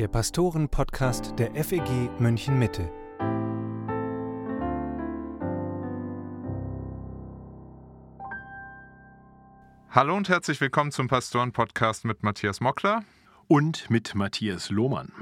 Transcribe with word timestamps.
der 0.00 0.08
Pastoren-Podcast 0.08 1.34
der 1.38 1.54
FEG 1.62 2.08
München 2.18 2.58
Mitte. 2.58 2.90
Hallo 9.90 10.16
und 10.16 10.30
herzlich 10.30 10.58
willkommen 10.62 10.90
zum 10.90 11.06
Pastoren-Podcast 11.06 12.06
mit 12.06 12.22
Matthias 12.22 12.62
Mockler 12.62 13.04
und 13.46 13.90
mit 13.90 14.14
Matthias 14.14 14.70
Lohmann. 14.70 15.12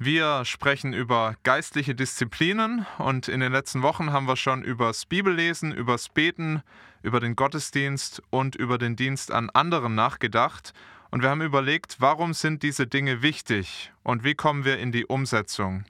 Wir 0.00 0.44
sprechen 0.44 0.94
über 0.94 1.36
geistliche 1.44 1.94
Disziplinen 1.94 2.86
und 2.98 3.28
in 3.28 3.38
den 3.38 3.52
letzten 3.52 3.82
Wochen 3.82 4.10
haben 4.10 4.26
wir 4.26 4.34
schon 4.34 4.64
übers 4.64 5.06
Bibellesen, 5.06 5.72
übers 5.72 6.08
Beten, 6.08 6.64
über 7.04 7.20
den 7.20 7.36
Gottesdienst 7.36 8.20
und 8.30 8.56
über 8.56 8.78
den 8.78 8.96
Dienst 8.96 9.30
an 9.30 9.48
anderen 9.50 9.94
nachgedacht. 9.94 10.72
Und 11.10 11.22
wir 11.22 11.30
haben 11.30 11.42
überlegt, 11.42 11.96
warum 12.00 12.34
sind 12.34 12.62
diese 12.62 12.86
Dinge 12.86 13.22
wichtig 13.22 13.92
und 14.02 14.24
wie 14.24 14.34
kommen 14.34 14.64
wir 14.64 14.78
in 14.78 14.92
die 14.92 15.06
Umsetzung. 15.06 15.84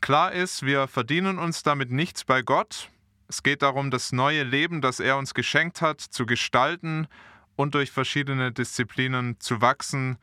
Klar 0.00 0.32
ist, 0.32 0.64
wir 0.64 0.88
verdienen 0.88 1.38
uns 1.38 1.62
damit 1.62 1.90
nichts 1.90 2.24
bei 2.24 2.42
Gott. 2.42 2.90
Es 3.28 3.42
geht 3.42 3.62
darum, 3.62 3.90
das 3.90 4.12
neue 4.12 4.42
Leben, 4.42 4.80
das 4.80 5.00
er 5.00 5.16
uns 5.16 5.34
geschenkt 5.34 5.82
hat, 5.82 6.00
zu 6.00 6.26
gestalten 6.26 7.08
und 7.56 7.74
durch 7.74 7.90
verschiedene 7.90 8.52
Disziplinen 8.52 9.38
zu 9.40 9.60
wachsen 9.60 10.18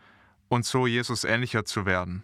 und 0.48 0.66
so 0.66 0.88
Jesus 0.88 1.24
ähnlicher 1.24 1.66
zu 1.66 1.86
werden. 1.86 2.24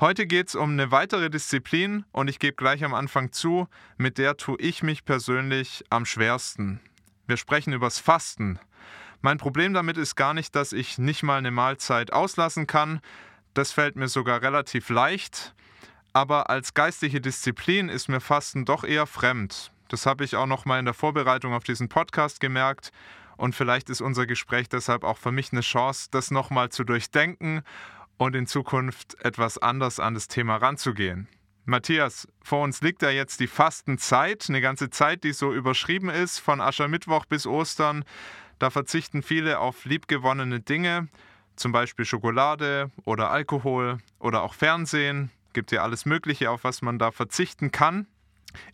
Heute 0.00 0.26
geht 0.26 0.48
es 0.48 0.54
um 0.54 0.70
eine 0.70 0.90
weitere 0.90 1.30
Disziplin 1.30 2.04
und 2.12 2.28
ich 2.28 2.38
gebe 2.38 2.56
gleich 2.56 2.84
am 2.84 2.94
Anfang 2.94 3.32
zu, 3.32 3.68
mit 3.96 4.18
der 4.18 4.36
tue 4.36 4.58
ich 4.58 4.82
mich 4.82 5.04
persönlich 5.04 5.84
am 5.90 6.04
schwersten. 6.04 6.80
Wir 7.26 7.36
sprechen 7.36 7.72
übers 7.72 7.98
Fasten. 7.98 8.58
Mein 9.22 9.38
Problem 9.38 9.72
damit 9.72 9.96
ist 9.96 10.16
gar 10.16 10.34
nicht, 10.34 10.56
dass 10.56 10.72
ich 10.72 10.98
nicht 10.98 11.22
mal 11.22 11.38
eine 11.38 11.52
Mahlzeit 11.52 12.12
auslassen 12.12 12.66
kann. 12.66 13.00
Das 13.54 13.70
fällt 13.70 13.94
mir 13.94 14.08
sogar 14.08 14.42
relativ 14.42 14.88
leicht. 14.88 15.54
Aber 16.12 16.50
als 16.50 16.74
geistliche 16.74 17.20
Disziplin 17.20 17.88
ist 17.88 18.08
mir 18.08 18.20
Fasten 18.20 18.64
doch 18.64 18.82
eher 18.82 19.06
fremd. 19.06 19.70
Das 19.86 20.06
habe 20.06 20.24
ich 20.24 20.34
auch 20.34 20.46
noch 20.46 20.64
mal 20.64 20.80
in 20.80 20.86
der 20.86 20.94
Vorbereitung 20.94 21.54
auf 21.54 21.62
diesen 21.62 21.88
Podcast 21.88 22.40
gemerkt. 22.40 22.90
Und 23.36 23.54
vielleicht 23.54 23.90
ist 23.90 24.00
unser 24.00 24.26
Gespräch 24.26 24.68
deshalb 24.68 25.04
auch 25.04 25.18
für 25.18 25.30
mich 25.30 25.52
eine 25.52 25.60
Chance, 25.60 26.08
das 26.10 26.32
noch 26.32 26.50
mal 26.50 26.70
zu 26.70 26.82
durchdenken 26.82 27.62
und 28.16 28.34
in 28.34 28.48
Zukunft 28.48 29.24
etwas 29.24 29.56
anders 29.56 30.00
an 30.00 30.14
das 30.14 30.26
Thema 30.26 30.56
ranzugehen. 30.56 31.28
Matthias, 31.64 32.26
vor 32.42 32.64
uns 32.64 32.80
liegt 32.80 33.02
ja 33.02 33.10
jetzt 33.10 33.38
die 33.38 33.46
Fastenzeit, 33.46 34.46
eine 34.48 34.60
ganze 34.60 34.90
Zeit, 34.90 35.22
die 35.22 35.32
so 35.32 35.52
überschrieben 35.54 36.08
ist, 36.08 36.40
von 36.40 36.60
Aschermittwoch 36.60 37.24
bis 37.24 37.46
Ostern. 37.46 38.04
Da 38.62 38.70
verzichten 38.70 39.24
viele 39.24 39.58
auf 39.58 39.86
liebgewonnene 39.86 40.60
Dinge, 40.60 41.08
zum 41.56 41.72
Beispiel 41.72 42.04
Schokolade 42.04 42.92
oder 43.04 43.32
Alkohol 43.32 43.98
oder 44.20 44.44
auch 44.44 44.54
Fernsehen. 44.54 45.32
Gibt 45.52 45.72
ja 45.72 45.82
alles 45.82 46.06
Mögliche, 46.06 46.48
auf 46.48 46.62
was 46.62 46.80
man 46.80 46.96
da 46.96 47.10
verzichten 47.10 47.72
kann. 47.72 48.06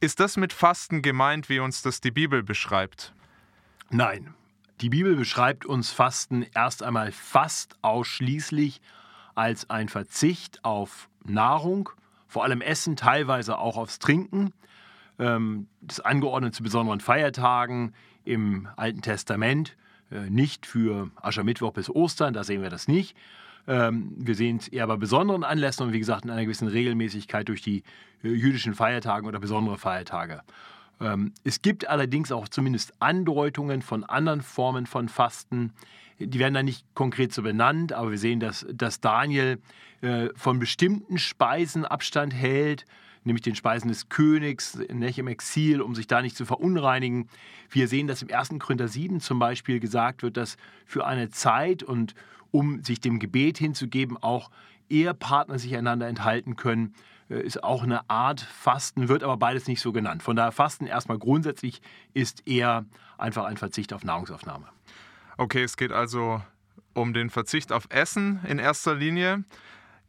Ist 0.00 0.20
das 0.20 0.36
mit 0.36 0.52
Fasten 0.52 1.00
gemeint, 1.00 1.48
wie 1.48 1.58
uns 1.58 1.80
das 1.80 2.02
die 2.02 2.10
Bibel 2.10 2.42
beschreibt? 2.42 3.14
Nein. 3.88 4.34
Die 4.82 4.90
Bibel 4.90 5.16
beschreibt 5.16 5.64
uns 5.64 5.90
Fasten 5.90 6.44
erst 6.54 6.82
einmal 6.82 7.10
fast 7.10 7.78
ausschließlich 7.80 8.82
als 9.36 9.70
ein 9.70 9.88
Verzicht 9.88 10.66
auf 10.66 11.08
Nahrung, 11.24 11.88
vor 12.26 12.44
allem 12.44 12.60
Essen, 12.60 12.96
teilweise 12.96 13.56
auch 13.56 13.78
aufs 13.78 13.98
Trinken. 13.98 14.52
Ähm, 15.18 15.66
das 15.80 16.00
angeordnet 16.00 16.54
zu 16.54 16.62
besonderen 16.62 17.00
Feiertagen 17.00 17.94
im 18.28 18.68
Alten 18.76 19.02
Testament, 19.02 19.76
äh, 20.10 20.30
nicht 20.30 20.66
für 20.66 21.10
Aschermittwoch 21.16 21.72
bis 21.72 21.90
Ostern, 21.90 22.34
da 22.34 22.44
sehen 22.44 22.62
wir 22.62 22.70
das 22.70 22.88
nicht. 22.88 23.16
Ähm, 23.66 24.12
wir 24.16 24.34
sehen 24.34 24.56
es 24.58 24.68
eher 24.68 24.86
bei 24.86 24.96
besonderen 24.96 25.44
Anlässen 25.44 25.86
und 25.86 25.92
wie 25.92 25.98
gesagt 25.98 26.24
in 26.24 26.30
einer 26.30 26.44
gewissen 26.44 26.68
Regelmäßigkeit 26.68 27.48
durch 27.48 27.62
die 27.62 27.82
äh, 28.22 28.28
jüdischen 28.28 28.74
Feiertage 28.74 29.26
oder 29.26 29.38
besondere 29.38 29.76
Feiertage. 29.78 30.42
Ähm, 31.00 31.32
es 31.44 31.62
gibt 31.62 31.88
allerdings 31.88 32.32
auch 32.32 32.48
zumindest 32.48 32.92
Andeutungen 33.00 33.82
von 33.82 34.04
anderen 34.04 34.42
Formen 34.42 34.86
von 34.86 35.08
Fasten. 35.08 35.72
Die 36.18 36.38
werden 36.38 36.54
da 36.54 36.62
nicht 36.62 36.84
konkret 36.94 37.32
so 37.32 37.42
benannt, 37.42 37.92
aber 37.92 38.10
wir 38.10 38.18
sehen, 38.18 38.40
dass, 38.40 38.66
dass 38.72 39.00
Daniel 39.00 39.58
äh, 40.00 40.28
von 40.34 40.58
bestimmten 40.58 41.18
Speisen 41.18 41.84
Abstand 41.84 42.34
hält, 42.34 42.84
nämlich 43.24 43.42
den 43.42 43.54
Speisen 43.54 43.88
des 43.88 44.08
Königs 44.08 44.78
nicht, 44.92 45.18
im 45.18 45.28
Exil, 45.28 45.80
um 45.80 45.94
sich 45.94 46.06
da 46.06 46.22
nicht 46.22 46.36
zu 46.36 46.44
verunreinigen. 46.44 47.28
Wir 47.70 47.88
sehen, 47.88 48.06
dass 48.06 48.22
im 48.22 48.32
1. 48.32 48.58
Korinther 48.58 48.88
7 48.88 49.20
zum 49.20 49.38
Beispiel 49.38 49.80
gesagt 49.80 50.22
wird, 50.22 50.36
dass 50.36 50.56
für 50.86 51.06
eine 51.06 51.30
Zeit 51.30 51.82
und 51.82 52.14
um 52.50 52.82
sich 52.82 53.00
dem 53.00 53.18
Gebet 53.18 53.58
hinzugeben, 53.58 54.16
auch 54.16 54.50
Ehepartner 54.88 55.58
sich 55.58 55.76
einander 55.76 56.08
enthalten 56.08 56.56
können, 56.56 56.94
äh, 57.28 57.40
ist 57.40 57.62
auch 57.62 57.82
eine 57.82 58.08
Art 58.08 58.40
Fasten, 58.40 59.08
wird 59.08 59.22
aber 59.22 59.36
beides 59.36 59.66
nicht 59.66 59.80
so 59.80 59.92
genannt. 59.92 60.22
Von 60.22 60.36
daher 60.36 60.52
Fasten 60.52 60.86
erstmal 60.86 61.18
grundsätzlich 61.18 61.82
ist 62.14 62.46
eher 62.46 62.86
einfach 63.18 63.44
ein 63.44 63.56
Verzicht 63.56 63.92
auf 63.92 64.04
Nahrungsaufnahme. 64.04 64.66
Okay, 65.36 65.62
es 65.62 65.76
geht 65.76 65.92
also 65.92 66.42
um 66.94 67.14
den 67.14 67.30
Verzicht 67.30 67.72
auf 67.72 67.86
Essen 67.90 68.40
in 68.48 68.58
erster 68.58 68.94
Linie. 68.94 69.44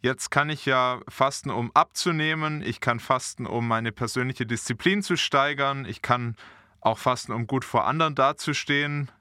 Jetzt 0.02 0.32
kann 0.32 0.50
ich 0.50 0.66
ja 0.66 1.02
fasten, 1.10 1.50
um 1.50 1.72
abzunehmen. 1.74 2.62
Ich 2.62 2.80
kann 2.80 3.00
fasten, 3.00 3.46
um 3.46 3.68
meine 3.68 3.92
persönliche 3.92 4.46
Disziplin 4.46 5.04
zu 5.04 5.18
steigern. 5.18 5.86
Ich 5.86 6.02
kann 6.02 6.36
auch 6.80 6.98
fasten, 6.98 7.34
um 7.34 7.48
gut 7.48 7.66
vor 7.66 7.86
anderen 7.86 8.16
dazustehen, 8.16 9.12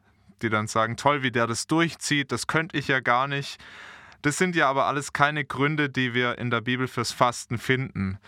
die 0.42 0.50
dann 0.50 0.68
sagen, 0.68 0.96
toll, 0.96 1.22
wie 1.22 1.32
der 1.32 1.48
das 1.48 1.66
durchzieht, 1.66 2.30
das 2.30 2.46
könnte 2.46 2.76
ich 2.76 2.86
ja 2.86 3.00
gar 3.00 3.26
nicht. 3.26 3.58
Das 4.22 4.36
sind 4.36 4.54
ja 4.54 4.68
aber 4.68 4.86
alles 4.86 5.12
keine 5.12 5.44
Gründe, 5.44 5.90
die 5.90 6.14
wir 6.14 6.38
in 6.38 6.50
der 6.50 6.60
Bibel 6.60 6.86
fürs 6.86 7.12
Fasten 7.12 7.58
finden. 7.58 8.18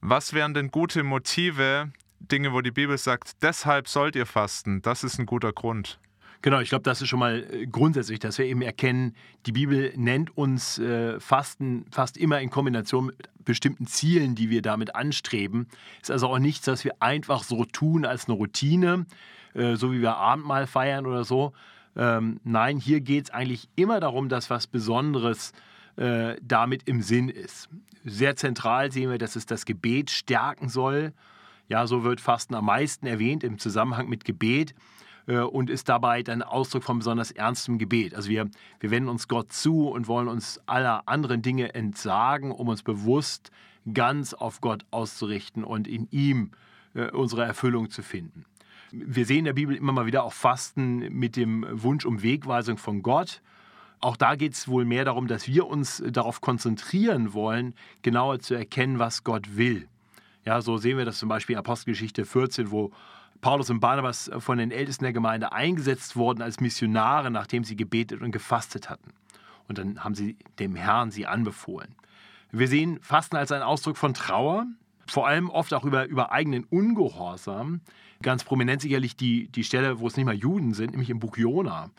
Was 0.00 0.32
wären 0.32 0.54
denn 0.54 0.70
gute 0.70 1.02
Motive, 1.02 1.90
Dinge, 2.20 2.52
wo 2.52 2.60
die 2.60 2.70
Bibel 2.70 2.96
sagt, 2.98 3.42
deshalb 3.42 3.88
sollt 3.88 4.14
ihr 4.14 4.26
fasten? 4.26 4.82
Das 4.82 5.02
ist 5.02 5.18
ein 5.18 5.26
guter 5.26 5.52
Grund. 5.52 5.98
Genau, 6.40 6.60
ich 6.60 6.68
glaube, 6.68 6.84
das 6.84 7.02
ist 7.02 7.08
schon 7.08 7.18
mal 7.18 7.44
äh, 7.50 7.66
grundsätzlich, 7.66 8.20
dass 8.20 8.38
wir 8.38 8.46
eben 8.46 8.62
erkennen, 8.62 9.14
die 9.46 9.52
Bibel 9.52 9.92
nennt 9.96 10.36
uns 10.36 10.78
äh, 10.78 11.18
Fasten 11.18 11.86
fast 11.90 12.16
immer 12.16 12.40
in 12.40 12.50
Kombination 12.50 13.06
mit 13.06 13.16
bestimmten 13.44 13.86
Zielen, 13.86 14.34
die 14.34 14.50
wir 14.50 14.62
damit 14.62 14.94
anstreben. 14.94 15.66
Ist 16.00 16.10
also 16.10 16.28
auch 16.28 16.38
nichts, 16.38 16.66
was 16.68 16.84
wir 16.84 17.02
einfach 17.02 17.42
so 17.42 17.64
tun 17.64 18.04
als 18.04 18.28
eine 18.28 18.36
Routine, 18.36 19.06
äh, 19.54 19.74
so 19.74 19.92
wie 19.92 20.00
wir 20.00 20.16
Abendmahl 20.16 20.66
feiern 20.66 21.06
oder 21.06 21.24
so. 21.24 21.52
Ähm, 21.96 22.40
nein, 22.44 22.78
hier 22.78 23.00
geht 23.00 23.24
es 23.24 23.30
eigentlich 23.30 23.68
immer 23.74 23.98
darum, 23.98 24.28
dass 24.28 24.50
was 24.50 24.68
Besonderes 24.68 25.52
äh, 25.96 26.36
damit 26.40 26.84
im 26.88 27.02
Sinn 27.02 27.28
ist. 27.28 27.68
Sehr 28.04 28.36
zentral 28.36 28.92
sehen 28.92 29.10
wir, 29.10 29.18
dass 29.18 29.34
es 29.34 29.46
das 29.46 29.64
Gebet 29.64 30.10
stärken 30.10 30.68
soll. 30.68 31.12
Ja, 31.68 31.86
so 31.88 32.04
wird 32.04 32.20
Fasten 32.20 32.54
am 32.54 32.66
meisten 32.66 33.06
erwähnt 33.06 33.42
im 33.42 33.58
Zusammenhang 33.58 34.08
mit 34.08 34.24
Gebet. 34.24 34.74
Äh, 35.28 35.40
und 35.40 35.70
ist 35.70 35.88
dabei 35.88 36.22
dann 36.22 36.42
Ausdruck 36.42 36.82
von 36.82 36.98
besonders 36.98 37.30
ernstem 37.30 37.78
Gebet. 37.78 38.14
Also 38.14 38.30
wir, 38.30 38.48
wir 38.80 38.90
wenden 38.90 39.08
uns 39.08 39.28
Gott 39.28 39.52
zu 39.52 39.88
und 39.88 40.08
wollen 40.08 40.26
uns 40.26 40.60
aller 40.66 41.06
anderen 41.06 41.42
Dinge 41.42 41.74
entsagen, 41.74 42.50
um 42.50 42.68
uns 42.68 42.82
bewusst 42.82 43.52
ganz 43.92 44.34
auf 44.34 44.60
Gott 44.60 44.84
auszurichten 44.90 45.62
und 45.64 45.86
in 45.86 46.08
ihm 46.10 46.50
äh, 46.94 47.10
unsere 47.10 47.44
Erfüllung 47.44 47.90
zu 47.90 48.02
finden. 48.02 48.44
Wir 48.90 49.26
sehen 49.26 49.40
in 49.40 49.44
der 49.44 49.52
Bibel 49.52 49.76
immer 49.76 49.92
mal 49.92 50.06
wieder 50.06 50.24
auch 50.24 50.32
Fasten 50.32 51.12
mit 51.12 51.36
dem 51.36 51.66
Wunsch 51.70 52.06
um 52.06 52.22
Wegweisung 52.22 52.78
von 52.78 53.02
Gott. 53.02 53.42
Auch 54.00 54.16
da 54.16 54.34
geht 54.34 54.54
es 54.54 54.66
wohl 54.66 54.86
mehr 54.86 55.04
darum, 55.04 55.26
dass 55.26 55.46
wir 55.46 55.66
uns 55.66 56.02
darauf 56.08 56.40
konzentrieren 56.40 57.34
wollen, 57.34 57.74
genauer 58.00 58.38
zu 58.38 58.54
erkennen, 58.54 58.98
was 58.98 59.24
Gott 59.24 59.56
will. 59.56 59.88
Ja, 60.46 60.62
so 60.62 60.78
sehen 60.78 60.96
wir 60.96 61.04
das 61.04 61.18
zum 61.18 61.28
Beispiel 61.28 61.54
in 61.54 61.58
Apostelgeschichte 61.58 62.24
14, 62.24 62.70
wo 62.70 62.92
Paulus 63.40 63.70
und 63.70 63.80
Barnabas 63.80 64.30
von 64.38 64.58
den 64.58 64.70
Ältesten 64.70 65.04
der 65.04 65.12
Gemeinde 65.12 65.52
eingesetzt 65.52 66.16
wurden 66.16 66.42
als 66.42 66.60
Missionare, 66.60 67.30
nachdem 67.30 67.64
sie 67.64 67.76
gebetet 67.76 68.20
und 68.20 68.32
gefastet 68.32 68.90
hatten. 68.90 69.12
Und 69.68 69.78
dann 69.78 70.02
haben 70.02 70.14
sie 70.14 70.36
dem 70.58 70.74
Herrn 70.74 71.10
sie 71.10 71.26
anbefohlen. 71.26 71.94
Wir 72.50 72.68
sehen 72.68 72.98
Fasten 73.02 73.36
als 73.36 73.52
einen 73.52 73.62
Ausdruck 73.62 73.96
von 73.96 74.14
Trauer, 74.14 74.66
vor 75.06 75.26
allem 75.26 75.50
oft 75.50 75.72
auch 75.74 75.84
über, 75.84 76.06
über 76.06 76.32
eigenen 76.32 76.64
Ungehorsam. 76.64 77.80
Ganz 78.22 78.44
prominent 78.44 78.82
sicherlich 78.82 79.16
die, 79.16 79.48
die 79.48 79.64
Stelle, 79.64 80.00
wo 80.00 80.06
es 80.06 80.16
nicht 80.16 80.26
mal 80.26 80.34
Juden 80.34 80.74
sind, 80.74 80.90
nämlich 80.90 81.10
im 81.10 81.18
Buch 81.18 81.36
Jona, 81.36 81.90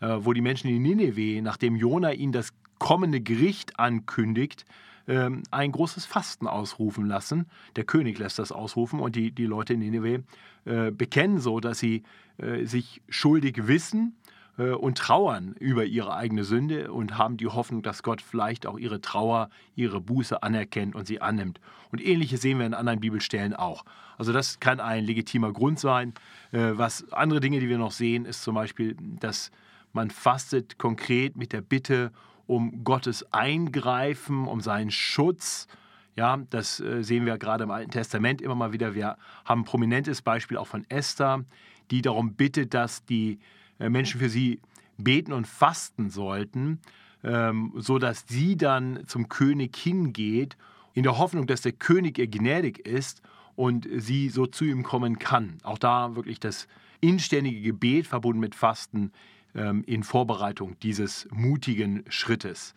äh, 0.00 0.16
wo 0.20 0.32
die 0.32 0.40
Menschen 0.40 0.68
in 0.68 0.82
Nineveh, 0.82 1.40
nachdem 1.42 1.76
Jona 1.76 2.12
ihnen 2.12 2.32
das 2.32 2.52
kommende 2.78 3.20
Gericht 3.20 3.78
ankündigt, 3.78 4.64
ähm, 5.08 5.42
ein 5.50 5.72
großes 5.72 6.04
Fasten 6.04 6.46
ausrufen 6.46 7.06
lassen. 7.06 7.46
Der 7.76 7.84
König 7.84 8.18
lässt 8.18 8.38
das 8.38 8.52
ausrufen 8.52 9.00
und 9.00 9.16
die, 9.16 9.32
die 9.32 9.46
Leute 9.46 9.72
in 9.72 9.80
Nineveh 9.80 10.20
äh, 10.64 10.90
bekennen 10.90 11.40
so, 11.40 11.60
dass 11.60 11.78
sie 11.78 12.02
äh, 12.36 12.64
sich 12.64 13.02
schuldig 13.08 13.66
wissen 13.66 14.14
äh, 14.58 14.70
und 14.70 14.98
trauern 14.98 15.54
über 15.58 15.86
ihre 15.86 16.14
eigene 16.14 16.44
Sünde 16.44 16.92
und 16.92 17.16
haben 17.16 17.38
die 17.38 17.46
Hoffnung, 17.46 17.82
dass 17.82 18.02
Gott 18.02 18.20
vielleicht 18.20 18.66
auch 18.66 18.78
ihre 18.78 19.00
Trauer, 19.00 19.48
ihre 19.74 20.00
Buße 20.00 20.42
anerkennt 20.42 20.94
und 20.94 21.06
sie 21.06 21.22
annimmt. 21.22 21.60
Und 21.90 22.04
ähnliches 22.04 22.42
sehen 22.42 22.58
wir 22.58 22.66
in 22.66 22.74
anderen 22.74 23.00
Bibelstellen 23.00 23.54
auch. 23.54 23.84
Also 24.18 24.32
das 24.32 24.60
kann 24.60 24.78
ein 24.78 25.04
legitimer 25.04 25.52
Grund 25.52 25.80
sein. 25.80 26.12
Äh, 26.52 26.72
was 26.74 27.10
andere 27.12 27.40
Dinge, 27.40 27.60
die 27.60 27.68
wir 27.68 27.78
noch 27.78 27.92
sehen, 27.92 28.26
ist 28.26 28.42
zum 28.42 28.54
Beispiel, 28.54 28.96
dass 29.20 29.50
man 29.92 30.10
fastet 30.10 30.78
konkret 30.78 31.36
mit 31.36 31.52
der 31.52 31.62
Bitte 31.62 32.12
um 32.48 32.82
Gottes 32.82 33.30
Eingreifen, 33.32 34.48
um 34.48 34.60
seinen 34.60 34.90
Schutz. 34.90 35.68
Ja, 36.16 36.38
das 36.50 36.80
äh, 36.80 37.04
sehen 37.04 37.26
wir 37.26 37.38
gerade 37.38 37.64
im 37.64 37.70
Alten 37.70 37.90
Testament 37.90 38.40
immer 38.40 38.56
mal 38.56 38.72
wieder. 38.72 38.94
Wir 38.94 39.16
haben 39.44 39.60
ein 39.60 39.64
prominentes 39.64 40.22
Beispiel 40.22 40.56
auch 40.56 40.66
von 40.66 40.84
Esther, 40.88 41.44
die 41.90 42.02
darum 42.02 42.34
bittet, 42.34 42.74
dass 42.74 43.04
die 43.04 43.38
äh, 43.78 43.90
Menschen 43.90 44.18
für 44.18 44.30
sie 44.30 44.60
beten 44.96 45.32
und 45.32 45.46
fasten 45.46 46.08
sollten, 46.08 46.80
ähm, 47.22 47.74
so 47.76 47.98
dass 47.98 48.24
sie 48.26 48.56
dann 48.56 49.04
zum 49.06 49.28
König 49.28 49.76
hingeht, 49.76 50.56
in 50.94 51.02
der 51.02 51.18
Hoffnung, 51.18 51.46
dass 51.46 51.60
der 51.60 51.72
König 51.72 52.18
ihr 52.18 52.28
gnädig 52.28 52.78
ist 52.80 53.22
und 53.56 53.86
sie 53.94 54.30
so 54.30 54.46
zu 54.46 54.64
ihm 54.64 54.82
kommen 54.82 55.18
kann. 55.18 55.58
Auch 55.62 55.78
da 55.78 56.16
wirklich 56.16 56.40
das 56.40 56.66
inständige 57.00 57.60
Gebet 57.60 58.06
verbunden 58.06 58.40
mit 58.40 58.54
Fasten 58.54 59.12
in 59.86 60.02
Vorbereitung 60.02 60.76
dieses 60.80 61.26
mutigen 61.30 62.04
Schrittes. 62.08 62.74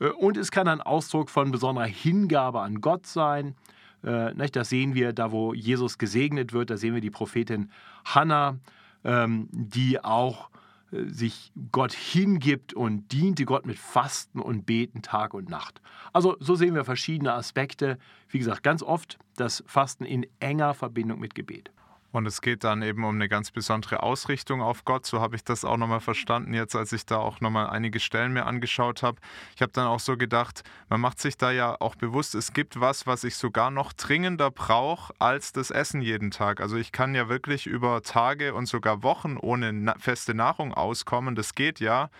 Äh, 0.00 0.08
und 0.08 0.36
es 0.36 0.50
kann 0.50 0.66
ein 0.66 0.80
Ausdruck 0.80 1.30
von 1.30 1.52
besonderer 1.52 1.86
Hingabe 1.86 2.60
an 2.60 2.80
Gott 2.80 3.06
sein. 3.06 3.54
Äh, 4.02 4.34
das 4.50 4.70
sehen 4.70 4.94
wir 4.94 5.12
da, 5.12 5.30
wo 5.30 5.54
Jesus 5.54 5.98
gesegnet 5.98 6.52
wird. 6.52 6.70
Da 6.70 6.76
sehen 6.76 6.94
wir 6.94 7.00
die 7.00 7.10
Prophetin 7.10 7.70
Hannah, 8.04 8.58
ähm, 9.04 9.48
die 9.52 10.02
auch 10.02 10.50
äh, 10.90 11.04
sich 11.04 11.52
Gott 11.70 11.92
hingibt 11.92 12.74
und 12.74 13.12
diente 13.12 13.44
Gott 13.44 13.66
mit 13.66 13.78
Fasten 13.78 14.40
und 14.40 14.66
Beten 14.66 15.02
Tag 15.02 15.34
und 15.34 15.48
Nacht. 15.48 15.80
Also 16.12 16.36
so 16.40 16.54
sehen 16.54 16.74
wir 16.74 16.84
verschiedene 16.84 17.32
Aspekte. 17.32 17.98
Wie 18.28 18.38
gesagt, 18.38 18.62
ganz 18.62 18.82
oft 18.82 19.18
das 19.36 19.62
Fasten 19.66 20.04
in 20.04 20.26
enger 20.40 20.74
Verbindung 20.74 21.20
mit 21.20 21.34
Gebet. 21.34 21.70
Und 22.12 22.26
es 22.26 22.40
geht 22.40 22.64
dann 22.64 22.82
eben 22.82 23.04
um 23.04 23.14
eine 23.14 23.28
ganz 23.28 23.52
besondere 23.52 24.02
Ausrichtung 24.02 24.62
auf 24.62 24.84
Gott. 24.84 25.06
So 25.06 25.20
habe 25.20 25.36
ich 25.36 25.44
das 25.44 25.64
auch 25.64 25.76
nochmal 25.76 26.00
verstanden, 26.00 26.54
jetzt 26.54 26.74
als 26.74 26.92
ich 26.92 27.06
da 27.06 27.18
auch 27.18 27.40
nochmal 27.40 27.68
einige 27.68 28.00
Stellen 28.00 28.32
mir 28.32 28.46
angeschaut 28.46 29.02
habe. 29.02 29.20
Ich 29.54 29.62
habe 29.62 29.72
dann 29.72 29.86
auch 29.86 30.00
so 30.00 30.16
gedacht, 30.16 30.62
man 30.88 31.00
macht 31.00 31.20
sich 31.20 31.36
da 31.36 31.52
ja 31.52 31.76
auch 31.80 31.94
bewusst, 31.94 32.34
es 32.34 32.52
gibt 32.52 32.80
was, 32.80 33.06
was 33.06 33.22
ich 33.22 33.36
sogar 33.36 33.70
noch 33.70 33.92
dringender 33.92 34.50
brauche 34.50 35.14
als 35.20 35.52
das 35.52 35.70
Essen 35.70 36.00
jeden 36.00 36.30
Tag. 36.32 36.60
Also 36.60 36.76
ich 36.76 36.90
kann 36.90 37.14
ja 37.14 37.28
wirklich 37.28 37.66
über 37.66 38.02
Tage 38.02 38.54
und 38.54 38.66
sogar 38.66 39.02
Wochen 39.02 39.36
ohne 39.36 39.94
feste 39.98 40.34
Nahrung 40.34 40.74
auskommen. 40.74 41.36
Das 41.36 41.54
geht 41.54 41.78
ja. 41.78 42.10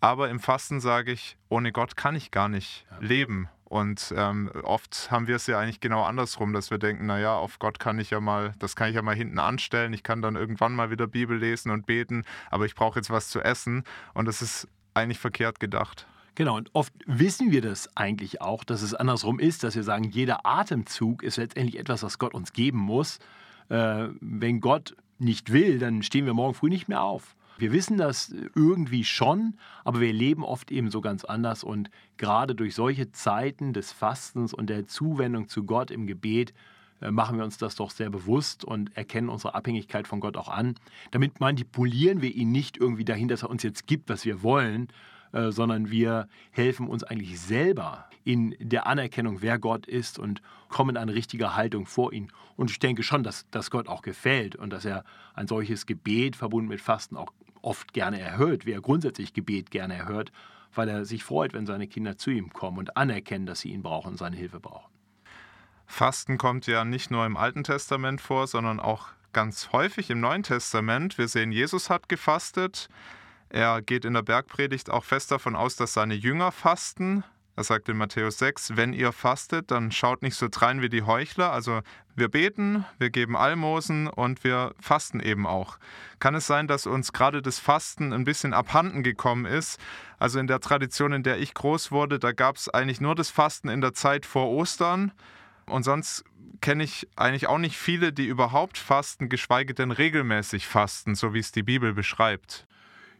Aber 0.00 0.28
im 0.28 0.40
Fasten 0.40 0.80
sage 0.80 1.12
ich, 1.12 1.36
ohne 1.48 1.72
Gott 1.72 1.96
kann 1.96 2.14
ich 2.14 2.30
gar 2.30 2.48
nicht 2.48 2.86
leben. 3.00 3.48
Und 3.64 4.12
ähm, 4.16 4.50
oft 4.62 5.10
haben 5.10 5.26
wir 5.26 5.36
es 5.36 5.46
ja 5.46 5.58
eigentlich 5.58 5.80
genau 5.80 6.02
andersrum, 6.02 6.52
dass 6.52 6.70
wir 6.70 6.78
denken, 6.78 7.06
naja, 7.06 7.34
auf 7.34 7.58
Gott 7.58 7.78
kann 7.78 7.98
ich 7.98 8.10
ja 8.10 8.20
mal, 8.20 8.52
das 8.58 8.76
kann 8.76 8.90
ich 8.90 8.94
ja 8.94 9.02
mal 9.02 9.14
hinten 9.14 9.38
anstellen. 9.38 9.92
Ich 9.92 10.02
kann 10.02 10.22
dann 10.22 10.36
irgendwann 10.36 10.74
mal 10.74 10.90
wieder 10.90 11.06
Bibel 11.06 11.36
lesen 11.36 11.70
und 11.70 11.86
beten, 11.86 12.24
aber 12.50 12.66
ich 12.66 12.74
brauche 12.74 12.98
jetzt 12.98 13.10
was 13.10 13.28
zu 13.28 13.40
essen. 13.40 13.84
Und 14.12 14.26
das 14.26 14.42
ist 14.42 14.68
eigentlich 14.92 15.18
verkehrt 15.18 15.60
gedacht. 15.60 16.06
Genau, 16.34 16.56
und 16.56 16.70
oft 16.74 16.92
wissen 17.06 17.52
wir 17.52 17.62
das 17.62 17.96
eigentlich 17.96 18.40
auch, 18.40 18.64
dass 18.64 18.82
es 18.82 18.92
andersrum 18.92 19.38
ist, 19.38 19.62
dass 19.62 19.76
wir 19.76 19.84
sagen, 19.84 20.04
jeder 20.04 20.44
Atemzug 20.44 21.22
ist 21.22 21.36
letztendlich 21.36 21.78
etwas, 21.78 22.02
was 22.02 22.18
Gott 22.18 22.34
uns 22.34 22.52
geben 22.52 22.78
muss. 22.78 23.18
Äh, 23.68 24.08
wenn 24.20 24.60
Gott 24.60 24.96
nicht 25.18 25.52
will, 25.52 25.78
dann 25.78 26.02
stehen 26.02 26.26
wir 26.26 26.34
morgen 26.34 26.54
früh 26.54 26.68
nicht 26.68 26.88
mehr 26.88 27.02
auf. 27.02 27.36
Wir 27.56 27.72
wissen 27.72 27.96
das 27.96 28.34
irgendwie 28.54 29.04
schon, 29.04 29.54
aber 29.84 30.00
wir 30.00 30.12
leben 30.12 30.44
oft 30.44 30.72
eben 30.72 30.90
so 30.90 31.00
ganz 31.00 31.24
anders 31.24 31.62
und 31.62 31.90
gerade 32.16 32.54
durch 32.54 32.74
solche 32.74 33.12
Zeiten 33.12 33.72
des 33.72 33.92
Fastens 33.92 34.52
und 34.52 34.68
der 34.68 34.86
Zuwendung 34.86 35.48
zu 35.48 35.64
Gott 35.64 35.90
im 35.90 36.06
Gebet 36.06 36.52
äh, 37.00 37.10
machen 37.10 37.36
wir 37.36 37.44
uns 37.44 37.58
das 37.58 37.76
doch 37.76 37.90
sehr 37.90 38.10
bewusst 38.10 38.64
und 38.64 38.96
erkennen 38.96 39.28
unsere 39.28 39.54
Abhängigkeit 39.54 40.08
von 40.08 40.20
Gott 40.20 40.36
auch 40.36 40.48
an. 40.48 40.74
Damit 41.12 41.40
manipulieren 41.40 42.22
wir 42.22 42.34
ihn 42.34 42.50
nicht 42.50 42.76
irgendwie 42.76 43.04
dahin, 43.04 43.28
dass 43.28 43.42
er 43.42 43.50
uns 43.50 43.62
jetzt 43.62 43.86
gibt, 43.86 44.08
was 44.08 44.24
wir 44.24 44.42
wollen, 44.42 44.88
äh, 45.32 45.50
sondern 45.50 45.90
wir 45.90 46.28
helfen 46.50 46.88
uns 46.88 47.04
eigentlich 47.04 47.40
selber 47.40 48.08
in 48.24 48.56
der 48.58 48.86
Anerkennung, 48.86 49.42
wer 49.42 49.58
Gott 49.58 49.86
ist 49.86 50.18
und 50.18 50.40
kommen 50.68 50.96
eine 50.96 51.14
richtige 51.14 51.54
Haltung 51.54 51.86
vor 51.86 52.12
ihn. 52.12 52.32
Und 52.56 52.70
ich 52.70 52.78
denke 52.78 53.02
schon, 53.02 53.22
dass, 53.22 53.48
dass 53.50 53.70
Gott 53.70 53.86
auch 53.86 54.02
gefällt 54.02 54.56
und 54.56 54.70
dass 54.70 54.84
er 54.84 55.04
ein 55.34 55.46
solches 55.46 55.86
Gebet 55.86 56.36
verbunden 56.36 56.68
mit 56.68 56.80
Fasten 56.80 57.16
auch 57.16 57.32
oft 57.64 57.92
gerne 57.92 58.20
erhört, 58.20 58.66
wie 58.66 58.72
er 58.72 58.80
grundsätzlich 58.80 59.32
Gebet 59.32 59.70
gerne 59.70 59.94
erhört, 59.94 60.32
weil 60.74 60.88
er 60.88 61.04
sich 61.04 61.24
freut, 61.24 61.52
wenn 61.52 61.66
seine 61.66 61.86
Kinder 61.86 62.16
zu 62.16 62.30
ihm 62.30 62.52
kommen 62.52 62.78
und 62.78 62.96
anerkennen, 62.96 63.46
dass 63.46 63.60
sie 63.60 63.70
ihn 63.70 63.82
brauchen 63.82 64.12
und 64.12 64.18
seine 64.18 64.36
Hilfe 64.36 64.60
brauchen. 64.60 64.92
Fasten 65.86 66.38
kommt 66.38 66.66
ja 66.66 66.84
nicht 66.84 67.10
nur 67.10 67.26
im 67.26 67.36
Alten 67.36 67.64
Testament 67.64 68.20
vor, 68.20 68.46
sondern 68.46 68.80
auch 68.80 69.08
ganz 69.32 69.72
häufig 69.72 70.10
im 70.10 70.20
Neuen 70.20 70.42
Testament. 70.42 71.18
Wir 71.18 71.28
sehen, 71.28 71.52
Jesus 71.52 71.90
hat 71.90 72.08
gefastet. 72.08 72.88
Er 73.50 73.82
geht 73.82 74.04
in 74.04 74.14
der 74.14 74.22
Bergpredigt 74.22 74.90
auch 74.90 75.04
fest 75.04 75.30
davon 75.30 75.54
aus, 75.54 75.76
dass 75.76 75.92
seine 75.92 76.14
Jünger 76.14 76.52
fasten. 76.52 77.22
Er 77.56 77.62
sagt 77.62 77.88
in 77.88 77.96
Matthäus 77.96 78.38
6, 78.38 78.76
wenn 78.76 78.92
ihr 78.92 79.12
fastet, 79.12 79.70
dann 79.70 79.92
schaut 79.92 80.22
nicht 80.22 80.34
so 80.34 80.48
drein 80.50 80.82
wie 80.82 80.88
die 80.88 81.02
Heuchler. 81.02 81.52
Also 81.52 81.82
wir 82.16 82.28
beten, 82.28 82.84
wir 82.98 83.10
geben 83.10 83.36
Almosen 83.36 84.08
und 84.08 84.42
wir 84.42 84.74
fasten 84.80 85.20
eben 85.20 85.46
auch. 85.46 85.78
Kann 86.18 86.34
es 86.34 86.48
sein, 86.48 86.66
dass 86.66 86.86
uns 86.86 87.12
gerade 87.12 87.42
das 87.42 87.60
Fasten 87.60 88.12
ein 88.12 88.24
bisschen 88.24 88.54
abhanden 88.54 89.04
gekommen 89.04 89.46
ist? 89.46 89.78
Also 90.18 90.40
in 90.40 90.48
der 90.48 90.60
Tradition, 90.60 91.12
in 91.12 91.22
der 91.22 91.38
ich 91.38 91.54
groß 91.54 91.92
wurde, 91.92 92.18
da 92.18 92.32
gab 92.32 92.56
es 92.56 92.68
eigentlich 92.68 93.00
nur 93.00 93.14
das 93.14 93.30
Fasten 93.30 93.68
in 93.68 93.80
der 93.80 93.94
Zeit 93.94 94.26
vor 94.26 94.48
Ostern. 94.48 95.12
Und 95.66 95.84
sonst 95.84 96.24
kenne 96.60 96.82
ich 96.82 97.08
eigentlich 97.14 97.46
auch 97.46 97.58
nicht 97.58 97.76
viele, 97.76 98.12
die 98.12 98.26
überhaupt 98.26 98.78
fasten, 98.78 99.28
geschweige 99.28 99.74
denn 99.74 99.92
regelmäßig 99.92 100.66
fasten, 100.66 101.14
so 101.14 101.34
wie 101.34 101.38
es 101.38 101.52
die 101.52 101.62
Bibel 101.62 101.94
beschreibt. 101.94 102.66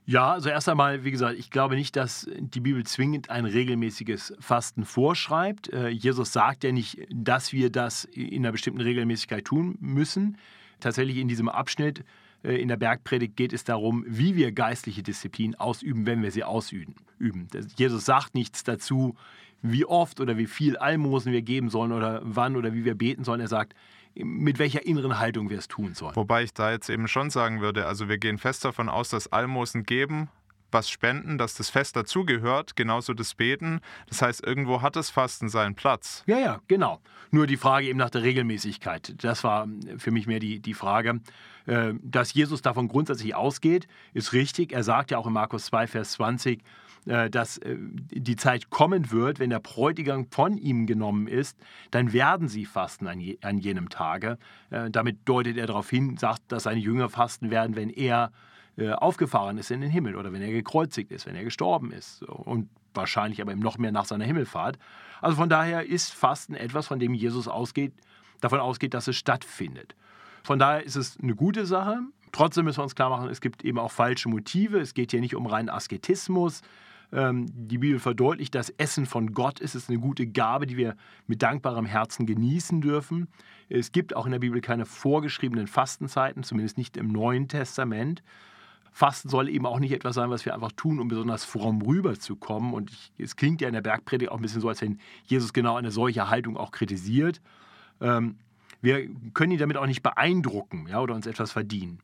Ja, 0.07 0.33
also 0.33 0.51
erst 0.51 0.69
einmal, 0.69 1.05
wie 1.05 1.11
gesagt, 1.11 1.39
ich 1.39 1.51
glaube 1.51 1.77
nicht, 1.77 1.97
dass 1.97 2.29
die 2.39 2.61
Bibel 2.61 2.85
zwingend 2.85 3.31
ein 3.31 3.47
regelmäßiges 3.47 4.35
Fasten 4.39 4.85
vorschreibt. 4.85 5.73
Äh, 5.73 5.89
Jesus 5.89 6.33
sagt 6.33 6.63
ja 6.63 6.73
nicht, 6.73 7.07
dass 7.11 7.55
wir 7.55 7.71
das 7.71 8.05
in 8.05 8.45
einer 8.45 8.53
bestimmten 8.53 8.83
Regelmäßigkeit 8.83 9.47
tun 9.47 9.79
müssen. 9.81 10.37
Tatsächlich 10.81 11.17
in 11.17 11.29
diesem 11.29 11.49
Abschnitt 11.49 12.05
äh, 12.43 12.61
in 12.61 12.69
der 12.69 12.77
Bergpredigt 12.77 13.35
geht 13.35 13.55
es 13.55 13.65
darum, 13.65 14.05
wie 14.07 14.37
wir 14.37 14.53
geistliche 14.53 15.03
Disziplin 15.03 15.55
ausüben, 15.55 16.05
wenn 16.05 16.23
wir 16.23 16.31
sie 16.31 16.45
ausüben. 16.45 16.97
Jesus 17.77 18.05
sagt 18.05 18.35
nichts 18.35 18.63
dazu, 18.63 19.15
wie 19.63 19.87
oft 19.87 20.21
oder 20.21 20.37
wie 20.37 20.47
viel 20.47 20.77
Almosen 20.77 21.33
wir 21.33 21.41
geben 21.41 21.71
sollen 21.71 21.93
oder 21.93 22.21
wann 22.23 22.57
oder 22.57 22.75
wie 22.75 22.85
wir 22.85 22.95
beten 22.95 23.25
sollen. 23.25 23.41
Er 23.41 23.49
sagt, 23.49 23.75
mit 24.17 24.59
welcher 24.59 24.87
inneren 24.87 25.19
Haltung 25.19 25.51
wir 25.51 25.59
es 25.59 25.69
tun 25.69 25.95
sollen. 25.95 26.17
Wobei 26.17 26.45
ich 26.45 26.55
da 26.55 26.71
jetzt 26.71 26.89
eben 26.89 27.09
schon 27.09 27.31
sagen 27.31 27.61
würde, 27.61 27.87
also 27.87 28.09
wir 28.09 28.19
gehen 28.19 28.39
fest 28.39 28.65
davon 28.65 28.89
aus, 28.89 29.09
dass 29.09 29.33
Almosen 29.33 29.85
geben, 29.85 30.29
was 30.75 30.91
spenden, 30.91 31.39
dass 31.39 31.55
das 31.55 31.71
Fest 31.71 31.97
dazugehört, 31.97 32.77
genauso 32.77 33.15
das 33.15 33.35
Beten. 33.35 33.81
Das 34.09 34.21
heißt, 34.21 34.45
irgendwo 34.45 34.83
hat 34.83 34.97
das 34.97 35.09
Fasten 35.09 35.49
seinen 35.49 35.75
Platz. 35.75 36.25
Ja, 36.27 36.39
ja, 36.39 36.61
genau. 36.69 37.01
Nur 37.31 37.47
die 37.47 37.57
Frage 37.57 37.87
eben 37.87 37.99
nach 37.99 38.11
der 38.11 38.23
Regelmäßigkeit. 38.23 39.15
Das 39.25 39.45
war 39.45 39.69
für 39.97 40.11
mich 40.11 40.27
mehr 40.27 40.41
die, 40.41 40.61
die 40.61 40.75
Frage. 40.75 41.21
Äh, 41.67 41.95
dass 42.03 42.35
Jesus 42.35 42.61
davon 42.61 42.89
grundsätzlich 42.89 43.35
ausgeht, 43.35 43.87
ist 44.13 44.33
richtig. 44.33 44.73
Er 44.73 44.83
sagt 44.83 45.13
ja 45.13 45.19
auch 45.19 45.27
in 45.27 45.33
Markus 45.33 45.67
2, 45.67 45.87
Vers 45.87 46.13
20, 46.13 46.61
äh, 46.61 46.63
dass 47.05 47.59
äh, 47.59 47.77
die 47.79 48.37
Zeit 48.37 48.71
kommen 48.71 49.11
wird, 49.11 49.39
wenn 49.39 49.51
der 49.51 49.61
Bräutigam 49.61 50.27
von 50.31 50.57
ihm 50.57 50.87
genommen 50.87 51.29
ist, 51.29 51.59
dann 51.91 52.13
werden 52.13 52.49
sie 52.49 52.65
fasten 52.65 53.07
an, 53.07 53.21
jenem 53.59 53.89
Tage. 53.91 54.39
Äh, 54.71 54.91
damit 54.91 55.19
deutet 55.27 55.57
er 55.57 55.67
darauf 55.67 55.91
hin, 55.91 56.17
sagt, 56.17 56.41
dass 56.49 56.65
seine 56.65 56.81
Jünger 56.81 57.09
fasten 57.09 57.51
werden, 57.51 57.77
wenn 57.77 57.91
er 57.91 58.33
aufgefahren 58.77 59.57
ist 59.57 59.71
in 59.71 59.83
den 59.83 59.91
Himmel 59.91 60.17
oder 60.17 60.33
wenn 60.33 60.43
er 60.43 60.51
gekreuzigt 60.51 61.13
ist, 61.13 61.27
wenn 61.27 61.37
er 61.37 61.45
gestorben 61.45 61.93
ist 61.93 62.25
und 62.25 62.69
wahrscheinlich 62.93 63.41
aber 63.41 63.55
noch 63.55 63.79
mehr 63.79 63.93
nach 63.93 64.05
seiner 64.05 64.25
Himmelfahrt. 64.25 64.81
Also 65.21 65.37
von 65.37 65.49
daher 65.49 65.87
ist 65.87 66.13
Fasten 66.13 66.55
etwas, 66.55 66.89
von 66.89 66.99
dem 66.99 67.15
Jesus 67.15 67.47
ausgeht, 67.47 67.93
davon 68.41 68.59
ausgeht, 68.59 68.93
dass 68.93 69.07
es 69.07 69.15
stattfindet. 69.15 69.95
Von 70.43 70.59
daher 70.59 70.85
ist 70.85 70.97
es 70.97 71.17
eine 71.23 71.37
gute 71.37 71.67
Sache. 71.67 72.01
Trotzdem 72.33 72.65
müssen 72.65 72.79
wir 72.79 72.83
uns 72.83 72.97
klar 72.97 73.11
machen, 73.11 73.29
es 73.29 73.41
gibt 73.41 73.65
eben 73.65 73.79
auch 73.79 73.93
falsche 73.93 74.29
Motive. 74.29 74.81
Es 74.81 74.93
geht 74.93 75.13
hier 75.13 75.21
nicht 75.21 75.37
um 75.37 75.47
reinen 75.47 75.69
Asketismus. 75.69 76.63
Ähm, 77.13 77.47
die 77.53 77.79
Bibel 77.79 77.99
verdeutlicht, 77.99 78.55
das 78.55 78.71
Essen 78.71 79.07
von 79.07 79.33
Gott 79.33 79.61
ist 79.61 79.75
es 79.75 79.89
eine 79.89 79.99
gute 79.99 80.27
Gabe, 80.27 80.67
die 80.67 80.77
wir 80.77 80.97
mit 81.27 81.43
dankbarem 81.43 81.87
Herzen 81.87 82.27
genießen 82.27 82.81
dürfen. 82.81 83.29
Es 83.69 83.93
gibt 83.93 84.17
auch 84.17 84.27
in 84.27 84.33
der 84.33 84.39
Bibel 84.39 84.61
keine 84.61 84.87
vorgeschriebenen 84.87 85.67
Fastenzeiten, 85.67 86.43
zumindest 86.43 86.79
nicht 86.79 86.97
im 86.97 87.09
Neuen 87.09 87.49
Testament. 87.49 88.23
Fasten 88.93 89.29
soll 89.29 89.49
eben 89.49 89.67
auch 89.67 89.81
nicht 89.81 89.93
etwas 89.93 90.15
sein, 90.15 90.31
was 90.31 90.45
wir 90.45 90.55
einfach 90.55 90.71
tun, 90.73 91.01
um 91.01 91.09
besonders 91.09 91.45
fromm 91.45 91.83
rüberzukommen. 91.83 92.73
Und 92.73 92.93
ich, 92.93 93.13
es 93.19 93.35
klingt 93.35 93.61
ja 93.61 93.67
in 93.67 93.75
der 93.75 93.83
Bergpredigt 93.83 94.31
auch 94.31 94.37
ein 94.37 94.43
bisschen 94.43 94.61
so, 94.61 94.69
als 94.69 94.83
wenn 94.83 95.01
Jesus 95.27 95.53
genau 95.53 95.75
eine 95.75 95.91
solche 95.91 96.31
Haltung 96.31 96.57
auch 96.57 96.71
kritisiert. 96.71 97.41
Ähm, 98.01 98.37
wir 98.83 99.09
können 99.33 99.51
ihn 99.51 99.59
damit 99.59 99.79
auch 99.79 99.87
nicht 99.87 100.03
beeindrucken 100.03 100.87
ja, 100.89 101.01
oder 101.01 101.15
uns 101.15 101.27
etwas 101.27 101.51
verdienen. 101.51 101.99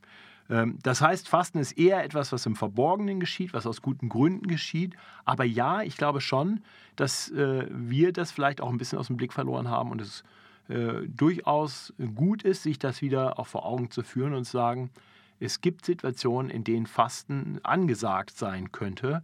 Ähm, 0.50 0.78
das 0.82 1.00
heißt, 1.00 1.28
Fasten 1.28 1.58
ist 1.58 1.72
eher 1.72 2.04
etwas, 2.04 2.32
was 2.32 2.44
im 2.44 2.56
Verborgenen 2.56 3.20
geschieht, 3.20 3.54
was 3.54 3.66
aus 3.66 3.80
guten 3.80 4.08
Gründen 4.08 4.48
geschieht. 4.48 4.94
Aber 5.24 5.44
ja, 5.44 5.82
ich 5.82 5.96
glaube 5.96 6.20
schon, 6.20 6.60
dass 6.96 7.30
äh, 7.30 7.66
wir 7.70 8.12
das 8.12 8.32
vielleicht 8.32 8.60
auch 8.60 8.70
ein 8.70 8.78
bisschen 8.78 8.98
aus 8.98 9.06
dem 9.06 9.16
Blick 9.16 9.32
verloren 9.32 9.68
haben 9.68 9.90
und 9.90 10.00
es 10.00 10.24
äh, 10.68 11.06
durchaus 11.06 11.94
gut 12.14 12.42
ist, 12.42 12.64
sich 12.64 12.78
das 12.78 13.00
wieder 13.00 13.38
auch 13.38 13.46
vor 13.46 13.64
Augen 13.64 13.90
zu 13.90 14.02
führen 14.02 14.34
und 14.34 14.44
zu 14.44 14.52
sagen, 14.52 14.90
es 15.38 15.62
gibt 15.62 15.86
Situationen, 15.86 16.50
in 16.50 16.64
denen 16.64 16.86
Fasten 16.86 17.60
angesagt 17.62 18.36
sein 18.36 18.72
könnte. 18.72 19.22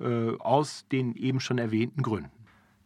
Äh, 0.00 0.36
aus 0.40 0.86
den 0.90 1.14
eben 1.14 1.38
schon 1.38 1.58
erwähnten 1.58 2.02
Gründen. 2.02 2.32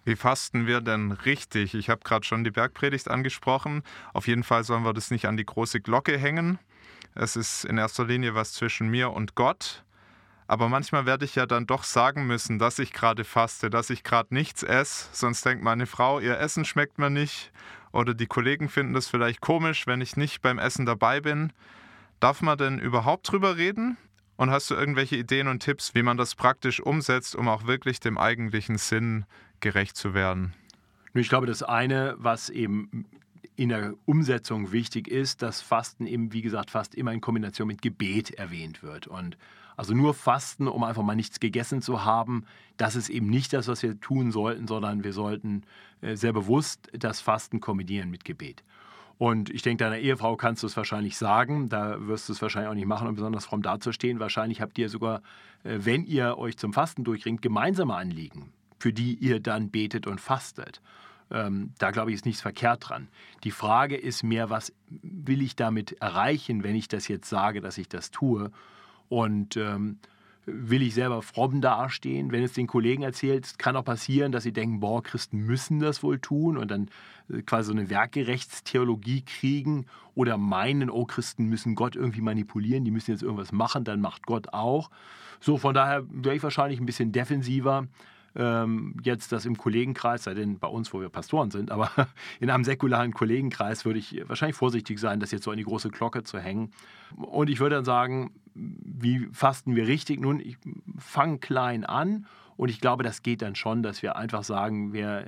Wie 0.04 0.14
fasten 0.14 0.66
wir 0.66 0.82
denn 0.82 1.12
richtig? 1.12 1.74
Ich 1.74 1.88
habe 1.88 2.02
gerade 2.04 2.26
schon 2.26 2.44
die 2.44 2.50
Bergpredigt 2.50 3.08
angesprochen. 3.08 3.82
Auf 4.12 4.28
jeden 4.28 4.42
Fall 4.42 4.62
sollen 4.62 4.84
wir 4.84 4.92
das 4.92 5.10
nicht 5.10 5.24
an 5.24 5.38
die 5.38 5.46
große 5.46 5.80
Glocke 5.80 6.18
hängen. 6.18 6.58
Es 7.14 7.36
ist 7.36 7.64
in 7.64 7.78
erster 7.78 8.04
Linie 8.04 8.34
was 8.34 8.52
zwischen 8.52 8.88
mir 8.88 9.10
und 9.10 9.34
Gott. 9.34 9.84
Aber 10.46 10.68
manchmal 10.70 11.04
werde 11.04 11.26
ich 11.26 11.34
ja 11.34 11.44
dann 11.44 11.66
doch 11.66 11.84
sagen 11.84 12.26
müssen, 12.26 12.58
dass 12.58 12.78
ich 12.78 12.92
gerade 12.92 13.24
faste, 13.24 13.68
dass 13.68 13.90
ich 13.90 14.02
gerade 14.02 14.32
nichts 14.34 14.62
esse. 14.62 15.08
Sonst 15.12 15.44
denkt 15.44 15.62
meine 15.62 15.86
Frau, 15.86 16.20
ihr 16.20 16.38
Essen 16.38 16.64
schmeckt 16.64 16.98
mir 16.98 17.10
nicht. 17.10 17.52
Oder 17.92 18.14
die 18.14 18.26
Kollegen 18.26 18.68
finden 18.68 18.94
das 18.94 19.08
vielleicht 19.08 19.40
komisch, 19.40 19.86
wenn 19.86 20.00
ich 20.00 20.16
nicht 20.16 20.40
beim 20.40 20.58
Essen 20.58 20.86
dabei 20.86 21.20
bin. 21.20 21.52
Darf 22.18 22.40
man 22.40 22.56
denn 22.56 22.78
überhaupt 22.78 23.30
drüber 23.30 23.56
reden? 23.56 23.98
Und 24.36 24.50
hast 24.50 24.70
du 24.70 24.74
irgendwelche 24.74 25.16
Ideen 25.16 25.48
und 25.48 25.60
Tipps, 25.60 25.94
wie 25.94 26.02
man 26.02 26.16
das 26.16 26.34
praktisch 26.34 26.80
umsetzt, 26.80 27.34
um 27.36 27.48
auch 27.48 27.66
wirklich 27.66 28.00
dem 28.00 28.16
eigentlichen 28.16 28.78
Sinn 28.78 29.26
gerecht 29.60 29.96
zu 29.96 30.14
werden? 30.14 30.54
Ich 31.12 31.28
glaube, 31.28 31.46
das 31.46 31.62
eine, 31.62 32.14
was 32.18 32.48
eben 32.48 33.04
in 33.56 33.70
der 33.70 33.94
Umsetzung 34.04 34.72
wichtig 34.72 35.08
ist, 35.08 35.42
dass 35.42 35.60
Fasten 35.60 36.06
eben, 36.06 36.32
wie 36.32 36.42
gesagt, 36.42 36.70
fast 36.70 36.94
immer 36.94 37.12
in 37.12 37.20
Kombination 37.20 37.68
mit 37.68 37.82
Gebet 37.82 38.30
erwähnt 38.32 38.82
wird. 38.82 39.06
Und 39.06 39.36
also 39.76 39.94
nur 39.94 40.12
Fasten, 40.12 40.66
um 40.66 40.82
einfach 40.82 41.04
mal 41.04 41.14
nichts 41.14 41.38
gegessen 41.38 41.82
zu 41.82 42.04
haben, 42.04 42.44
das 42.76 42.96
ist 42.96 43.08
eben 43.08 43.28
nicht 43.28 43.52
das, 43.52 43.68
was 43.68 43.82
wir 43.82 44.00
tun 44.00 44.32
sollten, 44.32 44.66
sondern 44.66 45.04
wir 45.04 45.12
sollten 45.12 45.62
äh, 46.00 46.16
sehr 46.16 46.32
bewusst 46.32 46.88
das 46.92 47.20
Fasten 47.20 47.60
kombinieren 47.60 48.10
mit 48.10 48.24
Gebet. 48.24 48.64
Und 49.18 49.50
ich 49.50 49.62
denke, 49.62 49.82
deiner 49.82 49.98
Ehefrau 49.98 50.36
kannst 50.36 50.62
du 50.62 50.68
es 50.68 50.76
wahrscheinlich 50.76 51.16
sagen. 51.16 51.68
Da 51.68 52.06
wirst 52.06 52.28
du 52.28 52.32
es 52.32 52.40
wahrscheinlich 52.40 52.70
auch 52.70 52.74
nicht 52.74 52.86
machen, 52.86 53.08
um 53.08 53.16
besonders 53.16 53.44
fromm 53.44 53.62
dazustehen. 53.62 54.20
Wahrscheinlich 54.20 54.60
habt 54.60 54.78
ihr 54.78 54.88
sogar, 54.88 55.22
äh, 55.64 55.78
wenn 55.80 56.04
ihr 56.04 56.38
euch 56.38 56.56
zum 56.56 56.72
Fasten 56.72 57.04
durchringt, 57.04 57.42
gemeinsame 57.42 57.94
Anliegen, 57.94 58.52
für 58.78 58.92
die 58.92 59.14
ihr 59.14 59.40
dann 59.40 59.70
betet 59.70 60.06
und 60.06 60.20
fastet. 60.20 60.80
Ähm, 61.30 61.72
da 61.78 61.90
glaube 61.90 62.10
ich, 62.10 62.16
ist 62.16 62.26
nichts 62.26 62.42
verkehrt 62.42 62.88
dran. 62.88 63.08
Die 63.44 63.50
Frage 63.50 63.96
ist 63.96 64.22
mehr, 64.22 64.50
was 64.50 64.72
will 64.88 65.42
ich 65.42 65.56
damit 65.56 65.92
erreichen, 66.00 66.62
wenn 66.62 66.74
ich 66.74 66.88
das 66.88 67.08
jetzt 67.08 67.28
sage, 67.28 67.60
dass 67.60 67.78
ich 67.78 67.88
das 67.88 68.10
tue? 68.10 68.50
Und 69.08 69.56
ähm, 69.56 69.98
will 70.50 70.82
ich 70.82 70.94
selber 70.94 71.22
fromm 71.22 71.60
dastehen, 71.60 72.32
wenn 72.32 72.42
es 72.42 72.52
den 72.52 72.66
Kollegen 72.66 73.02
erzählt. 73.02 73.58
Kann 73.58 73.76
auch 73.76 73.84
passieren, 73.84 74.32
dass 74.32 74.42
sie 74.42 74.52
denken, 74.52 74.80
boah, 74.80 75.02
Christen 75.02 75.40
müssen 75.40 75.80
das 75.80 76.02
wohl 76.02 76.18
tun 76.18 76.56
und 76.56 76.70
dann 76.70 76.88
äh, 77.30 77.42
quasi 77.42 77.66
so 77.66 77.72
eine 77.72 77.90
Werkgerechtstheologie 77.90 79.22
kriegen 79.22 79.86
oder 80.14 80.38
meinen, 80.38 80.90
oh, 80.90 81.04
Christen 81.04 81.46
müssen 81.46 81.74
Gott 81.74 81.96
irgendwie 81.96 82.20
manipulieren, 82.20 82.84
die 82.84 82.90
müssen 82.90 83.10
jetzt 83.10 83.22
irgendwas 83.22 83.52
machen, 83.52 83.84
dann 83.84 84.00
macht 84.00 84.26
Gott 84.26 84.52
auch. 84.52 84.90
So, 85.40 85.58
von 85.58 85.74
daher 85.74 86.04
wäre 86.10 86.34
ich 86.34 86.42
wahrscheinlich 86.42 86.80
ein 86.80 86.86
bisschen 86.86 87.12
defensiver 87.12 87.86
ähm, 88.38 88.94
jetzt 89.02 89.32
das 89.32 89.44
im 89.44 89.58
Kollegenkreis, 89.58 90.24
sei 90.24 90.34
denn 90.34 90.58
bei 90.58 90.68
uns, 90.68 90.94
wo 90.94 91.00
wir 91.00 91.08
Pastoren 91.08 91.50
sind, 91.50 91.70
aber 91.70 91.90
in 92.40 92.48
einem 92.48 92.64
säkularen 92.64 93.12
Kollegenkreis 93.12 93.84
würde 93.84 93.98
ich 93.98 94.22
wahrscheinlich 94.26 94.56
vorsichtig 94.56 94.98
sein, 94.98 95.20
das 95.20 95.32
jetzt 95.32 95.44
so 95.44 95.50
an 95.50 95.56
die 95.56 95.64
große 95.64 95.90
Glocke 95.90 96.22
zu 96.22 96.38
hängen. 96.38 96.70
Und 97.16 97.50
ich 97.50 97.60
würde 97.60 97.76
dann 97.76 97.84
sagen, 97.84 98.30
wie 98.54 99.28
fasten 99.32 99.76
wir 99.76 99.86
richtig? 99.86 100.20
Nun, 100.20 100.40
ich 100.40 100.56
fange 100.98 101.38
klein 101.38 101.84
an 101.84 102.26
und 102.56 102.70
ich 102.70 102.80
glaube, 102.80 103.02
das 103.02 103.22
geht 103.22 103.42
dann 103.42 103.54
schon, 103.54 103.82
dass 103.82 104.02
wir 104.02 104.16
einfach 104.16 104.44
sagen, 104.44 104.92
wir 104.92 105.26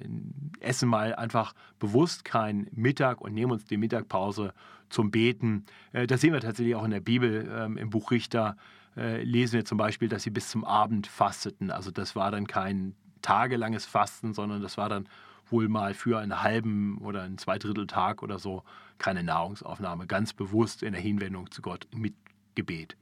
essen 0.61 0.89
mal 0.89 1.15
einfach 1.15 1.55
bewusst 1.79 2.25
keinen 2.25 2.69
Mittag 2.73 3.21
und 3.21 3.35
nehmen 3.35 3.53
uns 3.53 3.65
die 3.65 3.77
Mittagpause 3.77 4.53
zum 4.89 5.11
Beten. 5.11 5.65
Äh, 5.93 6.07
das 6.07 6.21
sehen 6.21 6.33
wir 6.33 6.41
tatsächlich 6.41 6.75
auch 6.75 6.85
in 6.85 6.91
der 6.91 7.01
Bibel 7.01 7.49
ähm, 7.53 7.77
im 7.77 7.91
Buch 7.91 8.11
Richter 8.11 8.57
äh, 8.97 9.23
lesen 9.23 9.55
wir 9.55 9.65
zum 9.65 9.79
Beispiel, 9.79 10.09
dass 10.09 10.23
sie 10.23 10.31
bis 10.31 10.49
zum 10.49 10.65
Abend 10.65 11.07
fasteten. 11.07 11.71
Also 11.71 11.91
das 11.91 12.17
war 12.17 12.31
dann 12.31 12.47
kein 12.47 12.95
tagelanges 13.23 13.87
Fasten, 13.87 14.35
sondern 14.35 14.63
das 14.63 14.77
war 14.77 14.89
dann 14.89 15.09
wohl 15.51 15.69
mal 15.69 15.95
für 15.95 16.19
einen 16.19 16.43
halben 16.43 16.99
oder 16.99 17.23
einen 17.23 17.39
Zweidritteltag 17.39 18.23
oder 18.23 18.39
so 18.39 18.63
keine 18.99 19.23
Nahrungsaufnahme. 19.23 20.07
Ganz 20.07 20.33
bewusst 20.33 20.83
in 20.83 20.93
der 20.93 21.03
Hinwendung 21.03 21.51
zu 21.51 21.63
Gott 21.63 21.87
mit 21.95 22.15
Gebet. 22.55 22.97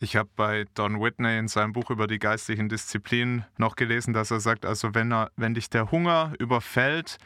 Ich 0.00 0.16
habe 0.16 0.28
bei 0.34 0.64
Don 0.74 1.00
Whitney 1.00 1.38
in 1.38 1.46
seinem 1.46 1.72
Buch 1.72 1.90
über 1.90 2.08
die 2.08 2.18
geistlichen 2.18 2.68
Disziplinen 2.68 3.44
noch 3.56 3.76
gelesen, 3.76 4.12
dass 4.12 4.32
er 4.32 4.40
sagt, 4.40 4.66
also 4.66 4.94
wenn, 4.94 5.12
er, 5.12 5.30
wenn 5.36 5.54
dich 5.54 5.70
der 5.70 5.92
Hunger 5.92 6.32
überfällt, 6.40 7.18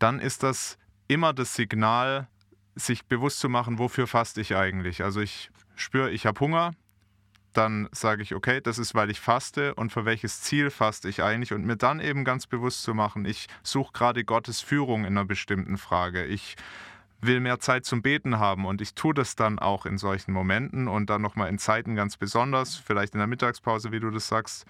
dann 0.00 0.18
ist 0.18 0.42
das 0.42 0.76
immer 1.06 1.32
das 1.32 1.54
Signal, 1.54 2.26
sich 2.74 3.04
bewusst 3.04 3.38
zu 3.38 3.48
machen, 3.48 3.78
wofür 3.78 4.08
faste 4.08 4.40
ich 4.40 4.56
eigentlich. 4.56 5.04
Also 5.04 5.20
ich 5.20 5.50
spüre, 5.76 6.10
ich 6.10 6.26
habe 6.26 6.40
Hunger, 6.40 6.72
dann 7.56 7.88
sage 7.92 8.22
ich, 8.22 8.34
okay, 8.34 8.60
das 8.60 8.78
ist, 8.78 8.94
weil 8.94 9.10
ich 9.10 9.20
faste 9.20 9.74
und 9.74 9.90
für 9.90 10.04
welches 10.04 10.42
Ziel 10.42 10.70
faste 10.70 11.08
ich 11.08 11.22
eigentlich 11.22 11.52
und 11.52 11.64
mir 11.64 11.76
dann 11.76 12.00
eben 12.00 12.24
ganz 12.24 12.46
bewusst 12.46 12.82
zu 12.82 12.94
machen, 12.94 13.24
ich 13.24 13.46
suche 13.62 13.92
gerade 13.92 14.24
Gottes 14.24 14.60
Führung 14.60 15.04
in 15.04 15.16
einer 15.16 15.24
bestimmten 15.24 15.78
Frage. 15.78 16.24
Ich 16.24 16.56
will 17.20 17.40
mehr 17.40 17.58
Zeit 17.58 17.84
zum 17.84 18.02
Beten 18.02 18.38
haben 18.38 18.66
und 18.66 18.80
ich 18.80 18.94
tue 18.94 19.14
das 19.14 19.36
dann 19.36 19.58
auch 19.58 19.86
in 19.86 19.98
solchen 19.98 20.32
Momenten 20.32 20.88
und 20.88 21.10
dann 21.10 21.22
nochmal 21.22 21.48
in 21.48 21.58
Zeiten 21.58 21.94
ganz 21.94 22.16
besonders, 22.16 22.76
vielleicht 22.76 23.14
in 23.14 23.18
der 23.18 23.26
Mittagspause, 23.26 23.92
wie 23.92 24.00
du 24.00 24.10
das 24.10 24.28
sagst. 24.28 24.66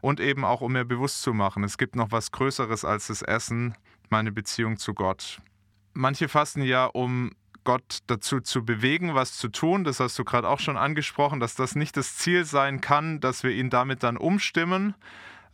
Und 0.00 0.20
eben 0.20 0.44
auch, 0.44 0.60
um 0.60 0.72
mir 0.72 0.84
bewusst 0.84 1.22
zu 1.22 1.34
machen, 1.34 1.64
es 1.64 1.76
gibt 1.76 1.96
noch 1.96 2.10
was 2.10 2.30
Größeres 2.30 2.84
als 2.84 3.08
das 3.08 3.22
Essen, 3.22 3.74
meine 4.08 4.32
Beziehung 4.32 4.78
zu 4.78 4.94
Gott. 4.94 5.40
Manche 5.92 6.28
fasten 6.28 6.62
ja, 6.62 6.86
um 6.86 7.32
Gott 7.70 8.00
dazu 8.08 8.40
zu 8.40 8.64
bewegen, 8.64 9.14
was 9.14 9.36
zu 9.36 9.46
tun. 9.46 9.84
Das 9.84 10.00
hast 10.00 10.18
du 10.18 10.24
gerade 10.24 10.48
auch 10.48 10.58
schon 10.58 10.76
angesprochen, 10.76 11.38
dass 11.38 11.54
das 11.54 11.76
nicht 11.76 11.96
das 11.96 12.16
Ziel 12.16 12.44
sein 12.44 12.80
kann, 12.80 13.20
dass 13.20 13.44
wir 13.44 13.52
ihn 13.52 13.70
damit 13.70 14.02
dann 14.02 14.16
umstimmen, 14.16 14.96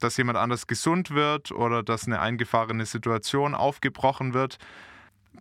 dass 0.00 0.16
jemand 0.16 0.38
anders 0.38 0.66
gesund 0.66 1.11
wird 1.11 1.52
oder 1.52 1.82
dass 1.82 2.06
eine 2.06 2.18
eingefahrene 2.20 2.87
Situation 2.87 3.54
aufgebrochen 3.54 4.32
wird. 4.32 4.56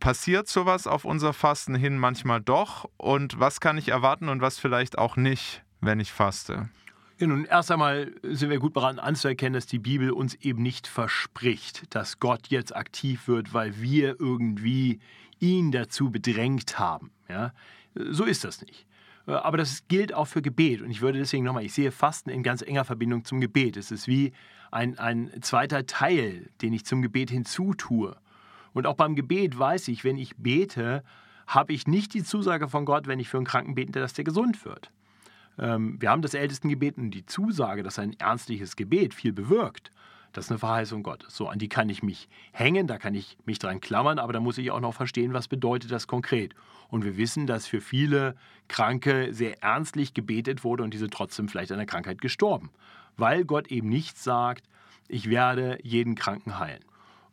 Passiert 0.01 0.49
sowas 0.49 0.85
auf 0.85 1.05
unser 1.05 1.31
Fasten 1.31 1.75
hin 1.75 1.97
manchmal 1.97 2.41
doch? 2.41 2.89
Und 2.97 3.39
was 3.39 3.61
kann 3.61 3.77
ich 3.77 3.87
erwarten 3.87 4.27
und 4.27 4.41
was 4.41 4.59
vielleicht 4.59 4.97
auch 4.97 5.15
nicht, 5.15 5.63
wenn 5.79 6.01
ich 6.01 6.11
faste? 6.11 6.67
Ja, 7.17 7.27
nun, 7.27 7.45
erst 7.45 7.71
einmal 7.71 8.11
sind 8.23 8.49
wir 8.49 8.59
gut 8.59 8.75
daran 8.75 8.99
anzuerkennen, 8.99 9.53
dass 9.53 9.67
die 9.67 9.79
Bibel 9.79 10.11
uns 10.11 10.35
eben 10.35 10.61
nicht 10.61 10.85
verspricht, 10.85 11.95
dass 11.95 12.19
Gott 12.19 12.47
jetzt 12.47 12.75
aktiv 12.75 13.29
wird, 13.29 13.53
weil 13.53 13.79
wir 13.81 14.19
irgendwie 14.19 14.99
ihn 15.39 15.71
dazu 15.71 16.11
bedrängt 16.11 16.77
haben. 16.77 17.11
Ja? 17.29 17.53
So 17.95 18.25
ist 18.25 18.43
das 18.43 18.61
nicht. 18.61 18.85
Aber 19.27 19.55
das 19.55 19.87
gilt 19.87 20.13
auch 20.13 20.25
für 20.25 20.41
Gebet. 20.41 20.81
Und 20.81 20.91
ich 20.91 21.01
würde 21.01 21.19
deswegen 21.19 21.45
nochmal, 21.45 21.63
ich 21.63 21.73
sehe 21.73 21.91
Fasten 21.91 22.29
in 22.29 22.43
ganz 22.43 22.61
enger 22.61 22.83
Verbindung 22.83 23.23
zum 23.23 23.39
Gebet. 23.39 23.77
Es 23.77 23.91
ist 23.91 24.07
wie 24.07 24.33
ein, 24.71 24.99
ein 24.99 25.31
zweiter 25.41 25.85
Teil, 25.85 26.49
den 26.61 26.73
ich 26.73 26.85
zum 26.85 27.01
Gebet 27.01 27.31
hinzutue. 27.31 28.17
Und 28.73 28.85
auch 28.87 28.95
beim 28.95 29.15
Gebet 29.15 29.57
weiß 29.57 29.87
ich, 29.87 30.03
wenn 30.03 30.17
ich 30.17 30.35
bete, 30.35 31.01
habe 31.47 31.71
ich 31.71 31.87
nicht 31.87 32.13
die 32.13 32.23
Zusage 32.23 32.67
von 32.67 32.83
Gott, 32.83 33.07
wenn 33.07 33.21
ich 33.21 33.29
für 33.29 33.37
einen 33.37 33.45
Kranken 33.45 33.73
bete, 33.73 33.99
dass 33.99 34.13
der 34.13 34.25
gesund 34.25 34.65
wird. 34.65 34.91
Ähm, 35.59 36.01
wir 36.01 36.09
haben 36.09 36.21
das 36.21 36.33
Ältestengebet 36.33 36.97
und 36.97 37.11
die 37.11 37.25
Zusage, 37.25 37.83
dass 37.83 37.99
ein 37.99 38.13
ernstliches 38.19 38.75
Gebet 38.75 39.13
viel 39.13 39.33
bewirkt. 39.33 39.91
Das 40.33 40.45
ist 40.45 40.51
eine 40.51 40.59
Verheißung 40.59 41.01
Gottes. 41.01 41.35
So, 41.35 41.47
an 41.47 41.59
die 41.59 41.69
kann 41.69 41.87
ich 41.87 42.03
mich 42.03 42.27
hängen, 42.51 42.87
da 42.87 42.97
kann 42.97 43.15
ich 43.15 43.37
mich 43.45 43.57
dran 43.57 43.79
klammern, 43.79 44.19
aber 44.19 44.33
da 44.33 44.41
muss 44.41 44.57
ich 44.57 44.69
auch 44.69 44.81
noch 44.81 44.93
verstehen, 44.93 45.33
was 45.33 45.47
bedeutet 45.47 45.91
das 45.91 46.07
konkret. 46.07 46.53
Und 46.89 47.05
wir 47.05 47.15
wissen, 47.15 47.47
dass 47.47 47.67
für 47.67 47.79
viele 47.79 48.35
Kranke 48.67 49.33
sehr 49.33 49.63
ernstlich 49.63 50.13
gebetet 50.13 50.65
wurde 50.65 50.83
und 50.83 50.93
diese 50.93 51.09
trotzdem 51.09 51.47
vielleicht 51.47 51.71
an 51.71 51.77
der 51.77 51.87
Krankheit 51.87 52.19
gestorben. 52.19 52.69
Weil 53.15 53.45
Gott 53.45 53.67
eben 53.67 53.87
nicht 53.87 54.17
sagt, 54.17 54.65
ich 55.07 55.29
werde 55.29 55.79
jeden 55.83 56.15
Kranken 56.15 56.59
heilen. 56.59 56.83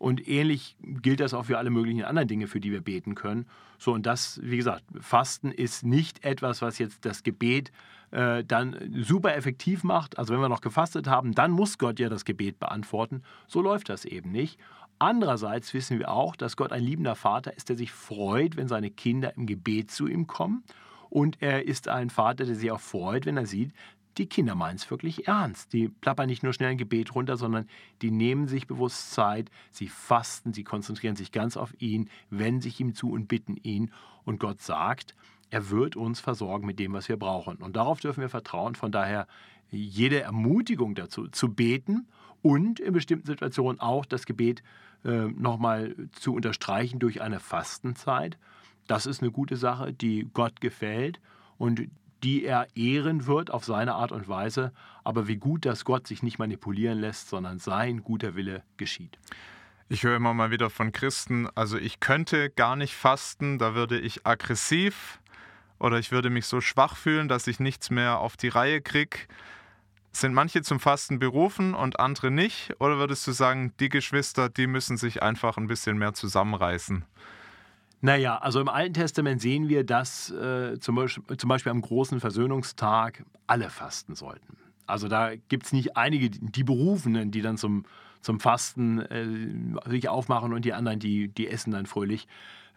Und 0.03 0.27
ähnlich 0.27 0.77
gilt 0.83 1.21
das 1.21 1.33
auch 1.33 1.45
für 1.45 1.59
alle 1.59 1.71
möglichen 1.71 2.03
anderen 2.03 2.27
Dinge, 2.27 2.49
für 2.49 2.59
die 2.59 2.73
wir 2.73 2.81
beten 2.81 3.15
können. 3.15 3.47
So, 3.79 3.93
und 3.93 4.05
das, 4.05 4.41
wie 4.43 4.57
gesagt, 4.57 4.83
Fasten 4.99 5.53
ist 5.53 5.85
nicht 5.85 6.25
etwas, 6.25 6.61
was 6.61 6.81
jetzt 6.81 7.05
das 7.05 7.23
Gebet 7.23 7.71
äh, 8.11 8.43
dann 8.43 8.75
super 9.05 9.37
effektiv 9.37 9.85
macht. 9.85 10.19
Also 10.19 10.35
wenn 10.35 10.41
wir 10.41 10.49
noch 10.49 10.61
gefastet 10.61 11.07
haben, 11.07 11.37
dann 11.37 11.53
muss 11.53 11.79
Gott 11.79 12.01
ja 12.01 12.09
das 12.09 12.25
Gebet 12.25 12.59
beantworten. 12.59 13.23
So 13.47 13.63
läuft 13.63 13.91
das 13.91 14.05
eben 14.05 14.33
nicht. 14.33 14.59
Andererseits 14.99 15.73
wissen 15.73 16.01
wir 16.01 16.11
auch, 16.11 16.35
dass 16.35 16.57
Gott 16.57 16.73
ein 16.73 16.83
liebender 16.83 17.15
Vater 17.15 17.57
ist, 17.57 17.69
der 17.69 17.77
sich 17.77 17.93
freut, 17.93 18.57
wenn 18.57 18.67
seine 18.67 18.91
Kinder 18.91 19.37
im 19.37 19.47
Gebet 19.47 19.93
zu 19.93 20.09
ihm 20.09 20.27
kommen. 20.27 20.65
Und 21.11 21.41
er 21.41 21.65
ist 21.65 21.87
ein 21.87 22.11
Vater, 22.11 22.45
der 22.45 22.57
sich 22.57 22.73
auch 22.73 22.81
freut, 22.81 23.25
wenn 23.25 23.37
er 23.37 23.47
sieht, 23.47 23.73
die 24.19 24.27
Kinder 24.27 24.55
meinen 24.55 24.77
es 24.77 24.91
wirklich 24.91 25.27
ernst. 25.27 25.73
Die 25.73 25.89
plappern 25.89 26.29
nicht 26.29 26.43
nur 26.43 26.53
schnell 26.53 26.71
ein 26.71 26.79
Gebet 26.79 27.15
runter, 27.15 27.37
sondern 27.37 27.67
die 28.03 28.11
nehmen 28.11 28.47
sich 28.49 28.67
bewusst 28.67 29.13
Zeit, 29.13 29.51
sie 29.71 29.89
fasten, 29.89 30.53
sie 30.53 30.65
konzentrieren 30.65 31.17
sich 31.17 31.33
ganz 31.33 31.57
auf 31.57 31.75
ihn, 31.81 32.09
wenden 32.31 32.61
sich 32.61 32.79
ihm 32.81 32.95
zu 32.95 33.11
und 33.11 33.29
bitten 33.29 33.57
ihn. 33.57 33.91
Und 34.25 34.39
Gott 34.39 34.61
sagt, 34.61 35.15
er 35.51 35.71
wird 35.71 35.97
uns 35.97 36.21
versorgen 36.21 36.67
mit 36.67 36.79
dem, 36.79 36.93
was 36.93 37.09
wir 37.09 37.17
brauchen. 37.17 37.57
Und 37.57 37.77
darauf 37.77 38.01
dürfen 38.01 38.21
wir 38.21 38.29
vertrauen. 38.29 38.75
Von 38.75 38.93
daher 38.93 39.27
jede 39.71 40.21
Ermutigung 40.21 40.95
dazu, 40.95 41.29
zu 41.29 41.53
beten 41.53 42.07
und 42.43 42.81
in 42.81 42.93
bestimmten 42.93 43.27
Situationen 43.27 43.81
auch 43.81 44.05
das 44.05 44.27
Gebet 44.27 44.63
äh, 45.05 45.27
nochmal 45.27 45.95
zu 46.13 46.35
unterstreichen 46.35 46.99
durch 46.99 47.23
eine 47.23 47.41
Fastenzeit. 47.41 48.39
Das 48.87 49.07
ist 49.07 49.23
eine 49.23 49.31
gute 49.31 49.57
Sache, 49.57 49.93
die 49.93 50.29
Gott 50.33 50.61
gefällt. 50.61 51.21
Und 51.59 51.89
die 52.23 52.45
er 52.45 52.69
ehren 52.75 53.27
wird 53.27 53.51
auf 53.51 53.65
seine 53.65 53.95
Art 53.95 54.13
und 54.13 54.29
Weise. 54.29 54.73
Aber 55.05 55.29
wie 55.29 55.37
gut, 55.37 55.65
dass 55.65 55.85
Gott 55.85 56.07
sich 56.07 56.23
nicht 56.23 56.39
manipulieren 56.39 56.99
lässt, 56.99 57.29
sondern 57.29 57.59
sein 57.59 58.03
guter 58.03 58.35
Wille 58.35 58.63
geschieht. 58.77 59.19
Ich 59.89 60.05
höre 60.05 60.17
immer 60.17 60.33
mal 60.33 60.51
wieder 60.51 60.71
von 60.71 60.93
Christen, 60.93 61.49
also 61.55 61.77
ich 61.77 62.01
könnte 62.01 62.49
gar 62.49 62.77
nicht 62.77 62.95
fasten, 62.95 63.59
da 63.59 63.75
würde 63.75 63.99
ich 63.99 64.27
aggressiv 64.27 65.21
oder 65.79 65.99
ich 65.99 66.13
würde 66.13 66.31
mich 66.31 66.47
so 66.47 66.61
schwach 66.61 66.97
fühlen, 66.97 67.29
dass 67.29 67.47
ich 67.47 67.61
nichts 67.61 67.91
mehr 67.91 68.19
auf 68.19 68.37
die 68.37 68.49
Reihe 68.49 68.81
kriege. 68.81 69.19
Sind 70.13 70.33
manche 70.33 70.63
zum 70.63 70.79
Fasten 70.79 71.19
berufen 71.19 71.75
und 71.75 71.99
andere 71.99 72.31
nicht? 72.31 72.75
Oder 72.79 72.99
würdest 72.99 73.27
du 73.27 73.33
sagen, 73.33 73.73
die 73.81 73.89
Geschwister, 73.89 74.49
die 74.49 74.67
müssen 74.67 74.97
sich 74.97 75.23
einfach 75.23 75.57
ein 75.57 75.67
bisschen 75.67 75.99
mehr 75.99 76.15
zusammenreißen? 76.15 77.05
Naja, 78.05 78.37
also 78.39 78.61
im 78.61 78.69
Alten 78.69 78.95
Testament 78.95 79.41
sehen 79.41 79.69
wir, 79.69 79.85
dass 79.85 80.29
äh, 80.31 80.77
zum, 80.81 80.97
Beispiel, 80.97 81.37
zum 81.37 81.49
Beispiel 81.49 81.71
am 81.71 81.81
großen 81.81 82.19
Versöhnungstag 82.19 83.25
alle 83.47 83.71
fasten 83.71 84.17
sollten. 84.17 84.57
Also 84.87 85.07
da 85.07 85.37
gibt 85.37 85.67
es 85.67 85.73
nicht 85.73 85.97
einige, 85.97 86.29
die 86.29 86.65
Berufenen, 86.65 87.31
die 87.31 87.43
dann 87.43 87.57
zum, 87.57 87.85
zum 88.21 88.41
Fasten 88.41 88.99
äh, 88.99 89.89
sich 89.89 90.09
aufmachen 90.09 90.53
und 90.53 90.65
die 90.65 90.73
anderen, 90.73 90.99
die, 90.99 91.29
die 91.29 91.47
essen 91.47 91.71
dann 91.71 91.87
fröhlich. 91.87 92.27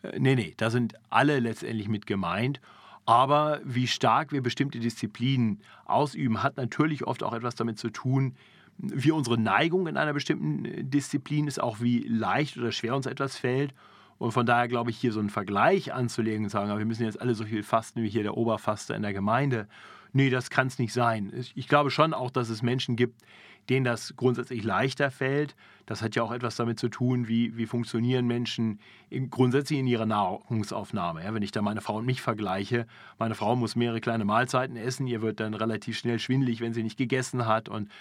Äh, 0.04 0.20
nee, 0.20 0.36
nee, 0.36 0.54
da 0.58 0.70
sind 0.70 0.94
alle 1.10 1.40
letztendlich 1.40 1.90
mit 1.90 2.06
gemeint. 2.06 2.62
Aber 3.08 3.62
wie 3.64 3.88
stark 3.88 4.32
wir 4.32 4.44
bestimmte 4.44 4.80
Disziplinen 4.80 5.60
ausüben, 5.86 6.44
hat 6.44 6.56
natürlich 6.58 7.04
oft 7.04 7.24
auch 7.24 7.34
etwas 7.34 7.56
damit 7.56 7.80
zu 7.80 7.90
tun, 7.90 8.36
wie 8.78 9.12
unsere 9.12 9.40
Neigung 9.40 9.88
in 9.88 9.98
einer 9.98 10.14
bestimmten 10.14 10.66
äh, 10.66 10.84
Disziplin 10.84 11.48
ist, 11.48 11.60
auch 11.60 11.82
wie 11.82 12.08
leicht 12.08 12.58
oder 12.58 12.72
schwer 12.72 12.96
uns 12.96 13.08
etwas 13.08 13.38
fällt. 13.38 13.74
Und 14.18 14.32
von 14.32 14.46
daher 14.46 14.68
glaube 14.68 14.92
ich, 14.92 14.98
hier 14.98 15.12
so 15.12 15.20
einen 15.20 15.30
Vergleich 15.30 15.94
anzulegen 15.94 16.46
und 16.46 16.50
sagen, 16.50 16.76
wir 16.78 16.86
müssen 16.86 17.04
jetzt 17.04 17.20
alle 17.20 17.36
so 17.36 17.46
viel 17.46 17.64
fasten 17.64 18.02
wie 18.02 18.10
hier 18.10 18.24
der 18.24 18.38
Oberfaster 18.38 18.96
in 18.96 19.02
der 19.02 19.14
Gemeinde. 19.14 19.68
Nee, 20.14 20.30
das 20.30 20.50
kann 20.50 20.68
es 20.68 20.80
nicht 20.80 20.94
sein. 20.94 21.34
Ich 21.56 21.68
glaube 21.68 21.92
schon 21.92 22.14
auch, 22.14 22.32
dass 22.32 22.50
es 22.50 22.62
Menschen 22.62 22.96
gibt, 22.96 23.22
denen 23.70 23.84
das 23.84 24.16
grundsätzlich 24.16 24.64
leichter 24.64 25.12
fällt. 25.12 25.56
Das 25.86 26.02
hat 26.02 26.16
ja 26.16 26.24
auch 26.24 26.32
etwas 26.32 26.56
damit 26.56 26.80
zu 26.80 26.88
tun, 26.90 27.28
wie, 27.28 27.58
wie 27.58 27.66
funktionieren 27.66 28.26
Menschen 28.26 28.80
in, 29.10 29.30
grundsätzlich 29.30 29.80
in 29.80 29.88
ihrer 29.88 30.06
Nahrungsaufnahme. 30.06 31.24
Ja, 31.24 31.34
wenn 31.34 31.44
ich 31.44 31.52
da 31.52 31.62
meine 31.62 31.82
Frau 31.82 31.98
und 31.98 32.06
mich 32.06 32.22
vergleiche, 32.22 32.88
meine 33.20 33.36
Frau 33.36 33.56
muss 33.56 33.76
mehrere 33.76 34.02
kleine 34.02 34.26
Mahlzeiten 34.26 34.78
essen, 34.78 35.08
ihr 35.08 35.22
wird 35.22 35.40
dann 35.40 35.54
relativ 35.54 35.98
schnell 35.98 36.20
schwindelig, 36.20 36.62
wenn 36.62 36.74
sie 36.74 36.84
nicht 36.84 36.98
gegessen 36.98 37.46
hat. 37.46 37.70
Und 37.70 37.92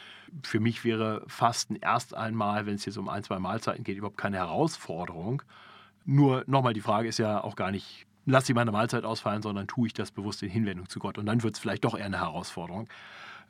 für 0.42 0.60
mich 0.60 0.84
wäre 0.84 1.24
Fasten 1.26 1.76
erst 1.76 2.14
einmal, 2.14 2.66
wenn 2.66 2.74
es 2.74 2.84
jetzt 2.84 2.98
um 2.98 3.08
ein, 3.08 3.22
zwei 3.22 3.38
Mahlzeiten 3.38 3.84
geht, 3.84 3.96
überhaupt 3.96 4.18
keine 4.18 4.36
Herausforderung. 4.36 5.42
Nur 6.04 6.44
nochmal, 6.46 6.74
die 6.74 6.80
Frage 6.80 7.08
ist 7.08 7.18
ja 7.18 7.42
auch 7.42 7.56
gar 7.56 7.70
nicht, 7.70 8.06
lasse 8.26 8.52
ich 8.52 8.56
meine 8.56 8.72
Mahlzeit 8.72 9.04
ausfallen, 9.04 9.42
sondern 9.42 9.66
tue 9.66 9.86
ich 9.86 9.94
das 9.94 10.10
bewusst 10.10 10.42
in 10.42 10.50
Hinwendung 10.50 10.88
zu 10.88 10.98
Gott. 10.98 11.18
Und 11.18 11.26
dann 11.26 11.42
wird 11.42 11.54
es 11.54 11.60
vielleicht 11.60 11.84
doch 11.84 11.96
eher 11.96 12.06
eine 12.06 12.20
Herausforderung. 12.20 12.88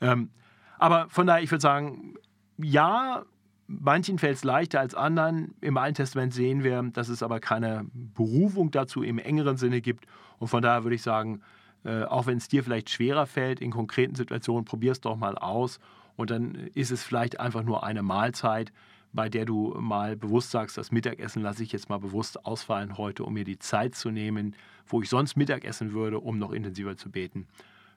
Ähm, 0.01 0.31
aber 0.79 1.09
von 1.09 1.27
daher, 1.27 1.43
ich 1.43 1.51
würde 1.51 1.63
sagen, 1.63 2.15
ja, 2.59 3.25
manchen 3.67 4.19
fällt 4.19 4.37
es 4.37 4.45
leichter 4.45 4.81
als 4.81 4.95
anderen. 4.95 5.55
Im 5.61 5.77
Alten 5.77 5.95
Testament 5.95 6.35
sehen 6.35 6.63
wir, 6.63 6.83
dass 6.83 7.09
es 7.09 7.23
aber 7.23 7.41
keine 7.41 7.87
Berufung 7.93 8.71
dazu 8.71 9.03
im 9.03 9.19
engeren 9.19 9.57
Sinne 9.57 9.81
gibt. 9.81 10.07
Und 10.39 10.49
von 10.49 10.63
daher 10.63 10.85
würde 10.85 10.97
ich 10.97 11.03
sagen, 11.03 11.41
äh, 11.85 12.05
auch 12.05 12.27
wenn 12.27 12.39
es 12.39 12.49
dir 12.49 12.65
vielleicht 12.65 12.91
schwerer 12.91 13.27
fällt 13.27 13.61
in 13.61 13.71
konkreten 13.71 14.15
Situationen, 14.15 14.65
probier 14.65 14.93
es 14.93 15.01
doch 15.01 15.17
mal 15.17 15.37
aus. 15.37 15.79
Und 16.17 16.31
dann 16.31 16.55
ist 16.75 16.91
es 16.91 17.03
vielleicht 17.03 17.41
einfach 17.41 17.63
nur 17.63 17.85
eine 17.85 18.03
Mahlzeit 18.03 18.73
bei 19.14 19.28
der 19.28 19.44
du 19.44 19.75
mal 19.78 20.16
bewusst 20.16 20.50
sagst, 20.50 20.76
das 20.76 20.90
Mittagessen 20.90 21.40
lasse 21.40 21.62
ich 21.62 21.73
jetzt 21.73 21.88
mal 21.88 21.99
bewusst 21.99 22.44
ausfallen 22.44 22.99
heute, 22.99 23.25
um 23.25 23.33
mir 23.33 23.44
die 23.44 23.61
Zeit 23.61 23.94
zu 23.94 24.11
nehmen, 24.11 24.56
wo 24.87 25.00
ich 25.00 25.09
sonst 25.09 25.37
Mittag 25.37 25.64
essen 25.64 25.92
würde, 25.92 26.18
um 26.18 26.38
noch 26.38 26.50
intensiver 26.50 26.97
zu 26.97 27.11
beten. 27.11 27.47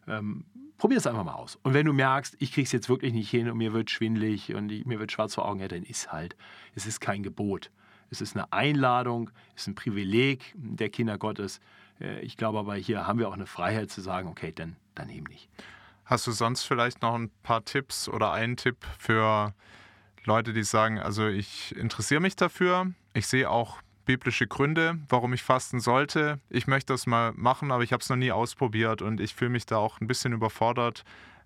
Ähm, 0.08 0.46
probier 0.78 1.00
es 1.00 1.08
einfach 1.08 1.24
mal 1.24 1.34
aus. 1.34 1.58
Und 1.64 1.74
wenn 1.74 1.88
du 1.88 1.92
merkst, 1.92 2.36
ich 2.40 2.54
kriege 2.54 2.66
es 2.66 2.72
jetzt 2.72 2.88
wirklich 2.88 3.14
nicht 3.14 3.32
hin 3.32 3.50
und 3.50 3.58
mir 3.58 3.74
wird 3.74 3.90
schwindlig 3.90 4.54
und 4.54 4.72
ich, 4.72 4.86
mir 4.86 5.00
wird 5.00 5.12
schwarz 5.12 5.34
vor 5.34 5.48
Augen, 5.48 5.60
ja, 5.60 5.68
dann 5.68 5.84
ist 5.84 6.12
halt. 6.12 6.36
Es 6.76 6.86
ist 6.86 7.02
kein 7.02 7.24
Gebot. 7.24 7.72
Es 8.12 8.22
ist 8.22 8.36
eine 8.36 8.54
Einladung, 8.54 9.32
es 9.56 9.64
ist 9.64 9.68
ein 9.70 9.76
Privileg 9.76 10.54
der 10.56 10.90
Kinder 10.90 11.18
Gottes. 11.18 11.60
Äh, 12.00 12.22
ich 12.22 12.38
glaube 12.38 12.60
aber, 12.60 12.76
hier 12.76 13.08
haben 13.08 13.18
wir 13.18 13.28
auch 13.28 13.34
eine 13.34 13.48
Freiheit 13.48 13.90
zu 13.90 14.02
sagen, 14.02 14.30
okay, 14.30 14.54
dann, 14.56 14.76
dann 14.94 15.10
eben 15.10 15.26
nicht. 15.26 15.50
Hast 16.06 16.28
du 16.28 16.32
sonst 16.32 16.64
vielleicht 16.64 17.02
noch 17.02 17.16
ein 17.16 17.32
paar 17.42 17.66
Tipps 17.66 18.08
oder 18.08 18.32
einen 18.32 18.56
Tipp 18.56 18.86
für 19.00 19.54
Leute, 20.28 20.54
die 20.54 20.64
sagen, 20.64 21.00
also 21.00 21.28
ich 21.28 21.76
interessiere 21.76 22.20
mich 22.20 22.36
dafür, 22.36 22.92
ich 23.14 23.28
sehe 23.28 23.50
auch 23.50 23.82
biblische 24.06 24.46
Gründe, 24.46 25.00
warum 25.10 25.34
ich 25.34 25.42
fasten 25.42 25.80
sollte. 25.80 26.40
Ich 26.50 26.68
möchte 26.68 26.94
das 26.94 27.08
mal 27.08 27.34
machen, 27.34 27.72
aber 27.72 27.84
ich 27.84 27.94
habe 27.94 28.02
es 28.02 28.10
noch 28.10 28.18
nie 28.18 28.32
ausprobiert 28.32 29.02
und 29.02 29.20
ich 29.20 29.34
fühle 29.34 29.52
mich 29.52 29.66
da 29.66 29.78
auch 29.78 30.00
ein 30.02 30.08
bisschen 30.08 30.34
überfordert. 30.34 31.04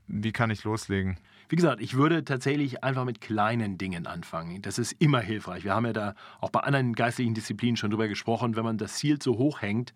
Wie 0.07 0.31
kann 0.31 0.49
ich 0.49 0.63
loslegen? 0.63 1.17
Wie 1.47 1.55
gesagt, 1.55 1.81
ich 1.81 1.95
würde 1.95 2.23
tatsächlich 2.23 2.83
einfach 2.83 3.05
mit 3.05 3.21
kleinen 3.21 3.77
Dingen 3.77 4.07
anfangen. 4.07 4.61
Das 4.61 4.79
ist 4.79 4.93
immer 4.93 5.19
hilfreich. 5.19 5.63
Wir 5.63 5.75
haben 5.75 5.85
ja 5.85 5.93
da 5.93 6.15
auch 6.39 6.49
bei 6.49 6.61
anderen 6.61 6.93
geistlichen 6.93 7.33
Disziplinen 7.33 7.77
schon 7.77 7.91
drüber 7.91 8.07
gesprochen. 8.07 8.55
Wenn 8.55 8.63
man 8.63 8.77
das 8.77 8.95
Ziel 8.95 9.19
zu 9.19 9.37
hoch 9.37 9.61
hängt, 9.61 9.93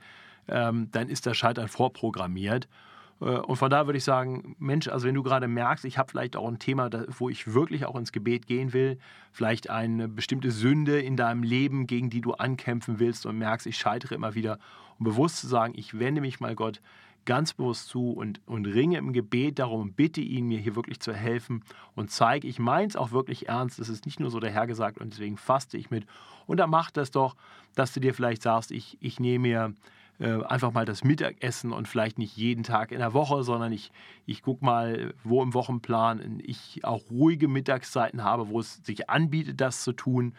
ähm, 0.47 0.89
dann 0.91 1.09
ist 1.09 1.25
das 1.25 1.37
Scheitern 1.37 1.67
vorprogrammiert. 1.67 2.67
Äh, 3.21 3.25
und 3.25 3.55
von 3.57 3.69
da 3.69 3.85
würde 3.85 3.97
ich 3.97 4.03
sagen, 4.03 4.55
Mensch, 4.59 4.87
also 4.87 5.07
wenn 5.07 5.15
du 5.15 5.23
gerade 5.23 5.47
merkst, 5.47 5.85
ich 5.85 5.97
habe 5.97 6.11
vielleicht 6.11 6.35
auch 6.35 6.47
ein 6.47 6.59
Thema, 6.59 6.89
wo 7.17 7.29
ich 7.29 7.53
wirklich 7.53 7.85
auch 7.85 7.95
ins 7.95 8.11
Gebet 8.11 8.47
gehen 8.47 8.73
will, 8.73 8.97
vielleicht 9.31 9.69
eine 9.69 10.07
bestimmte 10.07 10.51
Sünde 10.51 10.99
in 10.99 11.17
deinem 11.17 11.43
Leben, 11.43 11.87
gegen 11.87 12.09
die 12.09 12.21
du 12.21 12.33
ankämpfen 12.33 12.99
willst 12.99 13.25
und 13.25 13.37
merkst, 13.37 13.67
ich 13.67 13.77
scheitere 13.77 14.15
immer 14.15 14.35
wieder, 14.35 14.59
um 14.99 15.05
bewusst 15.05 15.37
zu 15.37 15.47
sagen, 15.47 15.73
ich 15.75 15.99
wende 15.99 16.21
mich 16.21 16.39
mal 16.39 16.55
Gott 16.55 16.81
ganz 17.25 17.53
bewusst 17.53 17.87
zu 17.89 18.11
und, 18.11 18.39
und 18.45 18.65
ringe 18.67 18.97
im 18.97 19.11
Gebet 19.11 19.59
darum 19.59 19.93
bitte 19.93 20.21
ihn, 20.21 20.47
mir 20.47 20.59
hier 20.59 20.75
wirklich 20.75 20.99
zu 20.99 21.13
helfen 21.13 21.63
und 21.95 22.11
zeige, 22.11 22.47
ich 22.47 22.59
meins 22.59 22.95
auch 22.95 23.11
wirklich 23.11 23.49
ernst. 23.49 23.79
Es 23.79 23.89
ist 23.89 24.05
nicht 24.05 24.19
nur 24.19 24.29
so 24.29 24.39
dahergesagt 24.39 24.99
und 24.99 25.11
deswegen 25.11 25.37
faste 25.37 25.77
ich 25.77 25.89
mit. 25.89 26.05
Und 26.45 26.57
dann 26.57 26.69
mach 26.69 26.91
das 26.91 27.11
doch, 27.11 27.35
dass 27.73 27.93
du 27.93 27.99
dir 27.99 28.13
vielleicht 28.13 28.43
sagst, 28.43 28.71
ich, 28.71 28.97
ich 29.01 29.19
nehme 29.19 29.47
mir 29.47 29.73
äh, 30.19 30.43
einfach 30.43 30.71
mal 30.71 30.85
das 30.85 31.03
Mittagessen 31.03 31.73
und 31.73 31.87
vielleicht 31.87 32.17
nicht 32.19 32.37
jeden 32.37 32.63
Tag 32.63 32.91
in 32.91 32.99
der 32.99 33.13
Woche, 33.13 33.43
sondern 33.43 33.73
ich, 33.73 33.91
ich 34.25 34.41
gucke 34.41 34.63
mal, 34.63 35.13
wo 35.23 35.43
im 35.43 35.53
Wochenplan 35.53 36.39
ich 36.43 36.85
auch 36.85 37.09
ruhige 37.09 37.47
Mittagszeiten 37.47 38.23
habe, 38.23 38.47
wo 38.47 38.59
es 38.59 38.75
sich 38.83 39.09
anbietet, 39.09 39.59
das 39.59 39.83
zu 39.83 39.91
tun 39.91 40.33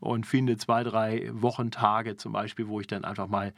und 0.00 0.26
finde 0.26 0.56
zwei, 0.56 0.82
drei 0.82 1.30
Wochentage 1.32 2.16
zum 2.16 2.32
Beispiel, 2.32 2.66
wo 2.66 2.80
ich 2.80 2.88
dann 2.88 3.04
einfach 3.04 3.28
mal 3.28 3.52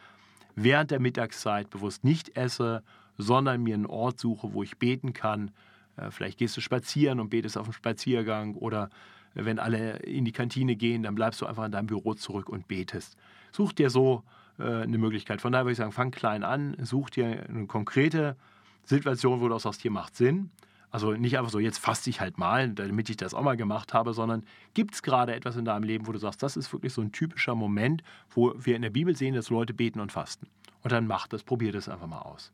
während 0.55 0.91
der 0.91 1.01
Mittagszeit 1.01 1.71
bewusst 1.71 2.05
nicht 2.05 2.37
esse, 2.37 2.83
sondern 3.17 3.63
mir 3.63 3.75
einen 3.75 3.87
Ort 3.87 4.19
suche, 4.21 4.53
wo 4.53 4.63
ich 4.63 4.79
beten 4.79 5.15
kann. 5.15 5.53
Äh, 5.97 6.11
vielleicht 6.11 6.39
gehst 6.39 6.57
du 6.57 6.61
spazieren 6.61 7.19
und 7.19 7.31
betest 7.31 7.57
auf 7.57 7.67
dem 7.67 7.73
Spaziergang 7.73 8.57
oder 8.57 8.91
wenn 9.35 9.59
alle 9.59 9.97
in 10.01 10.27
die 10.27 10.33
Kantine 10.33 10.77
gehen, 10.77 11.03
dann 11.03 11.15
bleibst 11.15 11.41
du 11.41 11.47
einfach 11.47 11.65
in 11.65 11.73
deinem 11.73 11.87
Büro 11.87 12.13
zurück 12.13 12.51
und 12.51 12.69
betest. 12.69 13.17
Such 13.53 13.73
dir 13.73 13.89
so 13.89 14.23
äh, 14.27 14.42
eine 14.59 14.99
Möglichkeit. 14.99 15.41
Von 15.41 15.53
daher 15.53 15.65
würde 15.65 15.73
ich 15.73 15.79
sagen, 15.79 15.93
fang 15.93 16.11
klein 16.11 16.45
an, 16.45 16.77
such 16.83 17.11
dir 17.11 17.47
eine 17.49 17.67
konkrete 17.67 18.37
Situation, 18.85 19.41
wo 19.41 19.49
du 19.49 19.55
auch 19.55 19.61
sagst, 19.61 19.83
hier 19.83 19.91
macht 19.91 20.17
Sinn. 20.17 20.51
Also 20.91 21.13
nicht 21.13 21.39
einfach 21.39 21.51
so, 21.51 21.59
jetzt 21.59 21.79
fasse 21.79 22.11
ich 22.11 22.21
halt 22.21 22.37
mal, 22.37 22.69
damit 22.69 23.09
ich 23.09 23.17
das 23.17 23.33
auch 23.33 23.43
mal 23.43 23.57
gemacht 23.57 23.95
habe, 23.95 24.13
sondern 24.13 24.45
gibt 24.75 24.95
es 24.95 25.03
gerade 25.03 25.35
etwas 25.35 25.57
in 25.57 25.65
deinem 25.65 25.85
Leben, 25.85 26.07
wo 26.07 26.13
du 26.13 26.19
sagst, 26.19 26.43
das 26.43 26.55
ist 26.55 26.71
wirklich 26.71 26.93
so 26.93 27.01
ein 27.01 27.13
typischer 27.13 27.55
Moment, 27.55 28.03
wo 28.29 28.53
wir 28.59 28.77
in 28.77 28.83
der 28.83 28.91
Bibel 28.91 29.17
sehen, 29.17 29.35
dass 29.35 29.49
Leute 29.49 29.73
beten 29.73 30.01
und 30.01 30.13
fasten. 30.13 30.49
Und 30.83 30.93
dann 30.93 31.07
mach 31.07 31.29
das, 31.29 31.45
probier 31.45 31.73
das 31.73 31.89
einfach 31.89 32.07
mal 32.07 32.21
aus. 32.21 32.53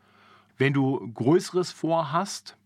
Wenn 0.57 0.73
du 0.73 1.13
Größeres 1.15 1.73
vorhast, 1.73 2.57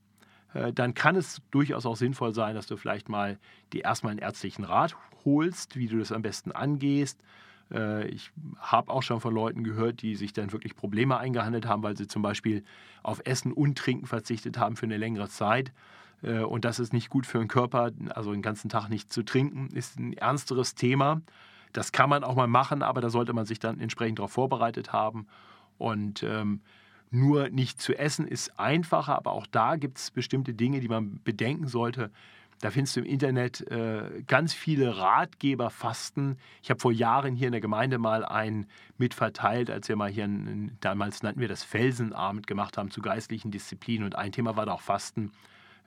äh, 0.52 0.74
dann 0.74 0.92
kann 0.92 1.16
es 1.16 1.40
durchaus 1.50 1.86
auch 1.86 1.96
sinnvoll 1.96 2.34
sein, 2.34 2.54
dass 2.54 2.66
du 2.66 2.76
vielleicht 2.76 3.08
mal 3.08 3.38
dir 3.72 3.84
erstmal 3.84 4.10
einen 4.10 4.20
ärztlichen 4.20 4.64
Rat 4.64 4.94
holst, 5.24 5.76
wie 5.76 5.86
du 5.86 5.98
das 5.98 6.12
am 6.12 6.20
besten 6.20 6.52
angehst. 6.52 7.18
Äh, 7.72 8.08
ich 8.08 8.30
habe 8.58 8.90
auch 8.90 9.02
schon 9.02 9.20
von 9.20 9.34
Leuten 9.34 9.64
gehört, 9.64 10.02
die 10.02 10.14
sich 10.16 10.32
dann 10.32 10.52
wirklich 10.52 10.76
Probleme 10.76 11.18
eingehandelt 11.18 11.66
haben, 11.66 11.82
weil 11.82 11.96
sie 11.96 12.06
zum 12.06 12.22
Beispiel 12.22 12.62
auf 13.02 13.20
Essen 13.24 13.52
und 13.52 13.78
Trinken 13.78 14.06
verzichtet 14.06 14.58
haben 14.58 14.76
für 14.76 14.86
eine 14.86 14.96
längere 14.96 15.28
Zeit. 15.28 15.72
Äh, 16.22 16.40
und 16.40 16.64
das 16.64 16.78
ist 16.78 16.92
nicht 16.92 17.10
gut 17.10 17.26
für 17.26 17.38
den 17.38 17.48
Körper. 17.48 17.90
Also 18.10 18.32
den 18.32 18.42
ganzen 18.42 18.68
Tag 18.68 18.88
nicht 18.88 19.12
zu 19.12 19.22
trinken, 19.22 19.68
ist 19.72 19.98
ein 19.98 20.12
ernsteres 20.12 20.74
Thema. 20.74 21.20
Das 21.72 21.92
kann 21.92 22.10
man 22.10 22.22
auch 22.22 22.34
mal 22.34 22.46
machen, 22.46 22.82
aber 22.82 23.00
da 23.00 23.08
sollte 23.08 23.32
man 23.32 23.46
sich 23.46 23.58
dann 23.58 23.80
entsprechend 23.80 24.18
darauf 24.18 24.32
vorbereitet 24.32 24.92
haben. 24.92 25.26
Und 25.78 26.22
ähm, 26.22 26.60
nur 27.10 27.48
nicht 27.48 27.80
zu 27.80 27.94
essen 27.98 28.26
ist 28.26 28.58
einfacher, 28.58 29.16
aber 29.16 29.32
auch 29.32 29.46
da 29.46 29.76
gibt 29.76 29.98
es 29.98 30.10
bestimmte 30.10 30.54
Dinge, 30.54 30.80
die 30.80 30.88
man 30.88 31.20
bedenken 31.24 31.66
sollte. 31.66 32.10
Da 32.62 32.70
findest 32.70 32.94
du 32.94 33.00
im 33.00 33.06
Internet 33.06 33.60
äh, 33.72 34.22
ganz 34.28 34.54
viele 34.54 34.96
Ratgeber, 34.96 35.68
Fasten. 35.68 36.38
Ich 36.62 36.70
habe 36.70 36.78
vor 36.78 36.92
Jahren 36.92 37.34
hier 37.34 37.48
in 37.48 37.52
der 37.52 37.60
Gemeinde 37.60 37.98
mal 37.98 38.24
einen 38.24 38.66
mitverteilt, 38.98 39.68
als 39.68 39.88
wir 39.88 39.96
mal 39.96 40.08
hier, 40.08 40.24
einen, 40.24 40.78
damals 40.80 41.24
nannten 41.24 41.40
wir 41.40 41.48
das 41.48 41.64
Felsenabend 41.64 42.46
gemacht 42.46 42.78
haben 42.78 42.92
zu 42.92 43.02
geistlichen 43.02 43.50
Disziplinen. 43.50 44.04
Und 44.04 44.14
ein 44.14 44.30
Thema 44.30 44.54
war 44.54 44.64
da 44.64 44.74
auch 44.74 44.80
Fasten. 44.80 45.32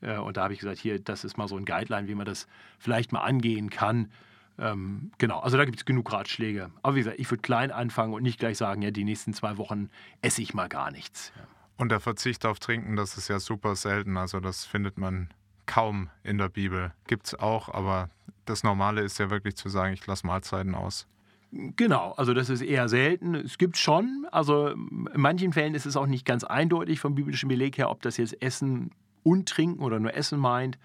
Äh, 0.01 0.17
und 0.17 0.35
da 0.35 0.43
habe 0.43 0.53
ich 0.53 0.59
gesagt, 0.59 0.77
hier, 0.77 0.99
das 0.99 1.23
ist 1.23 1.37
mal 1.37 1.47
so 1.47 1.55
ein 1.55 1.63
Guideline, 1.63 2.09
wie 2.09 2.15
man 2.15 2.25
das 2.25 2.45
vielleicht 2.77 3.13
mal 3.13 3.21
angehen 3.21 3.69
kann. 3.69 4.11
Ähm, 4.59 5.11
genau, 5.17 5.39
also 5.39 5.55
da 5.55 5.63
gibt 5.63 5.77
es 5.77 5.85
genug 5.85 6.11
Ratschläge. 6.11 6.71
Aber 6.83 6.95
wie 6.95 6.99
gesagt, 6.99 7.21
ich 7.21 7.31
würde 7.31 7.41
klein 7.41 7.71
anfangen 7.71 8.13
und 8.13 8.21
nicht 8.21 8.37
gleich 8.37 8.57
sagen, 8.57 8.81
ja, 8.81 8.91
die 8.91 9.05
nächsten 9.05 9.33
zwei 9.33 9.55
Wochen 9.55 9.89
esse 10.21 10.41
ich 10.41 10.53
mal 10.53 10.67
gar 10.67 10.91
nichts. 10.91 11.31
Und 11.77 11.87
der 11.87 12.01
Verzicht 12.01 12.45
auf 12.45 12.59
Trinken, 12.59 12.97
das 12.97 13.17
ist 13.17 13.29
ja 13.29 13.39
super 13.39 13.77
selten. 13.77 14.17
Also 14.17 14.41
das 14.41 14.65
findet 14.65 14.97
man 14.97 15.29
kaum 15.75 16.09
in 16.23 16.37
der 16.37 16.47
Bibel. 16.47 16.93
Gibt 17.05 17.27
es 17.27 17.35
auch, 17.37 17.67
aber 17.67 18.09
das 18.45 18.63
Normale 18.63 19.01
ist 19.01 19.19
ja 19.19 19.29
wirklich 19.29 19.57
zu 19.57 19.67
sagen, 19.67 19.93
ich 19.93 20.07
lasse 20.07 20.25
Mahlzeiten 20.25 20.73
aus. 20.73 21.05
Genau, 21.51 22.13
also 22.13 22.33
das 22.33 22.49
ist 22.49 22.61
eher 22.61 22.87
selten. 22.87 23.35
Es 23.35 23.57
gibt 23.57 23.75
schon, 23.75 24.25
also 24.31 24.69
in 24.69 25.09
manchen 25.15 25.51
Fällen 25.51 25.75
ist 25.75 25.85
es 25.85 25.97
auch 25.97 26.05
nicht 26.05 26.25
ganz 26.25 26.45
eindeutig 26.45 27.01
vom 27.01 27.13
biblischen 27.13 27.49
Beleg 27.49 27.77
her, 27.77 27.89
ob 27.89 28.01
das 28.01 28.15
jetzt 28.15 28.41
Essen 28.41 28.91
und 29.23 29.49
Trinken 29.49 29.83
oder 29.83 29.99
nur 29.99 30.13
Essen 30.13 30.39
meint. 30.39 30.77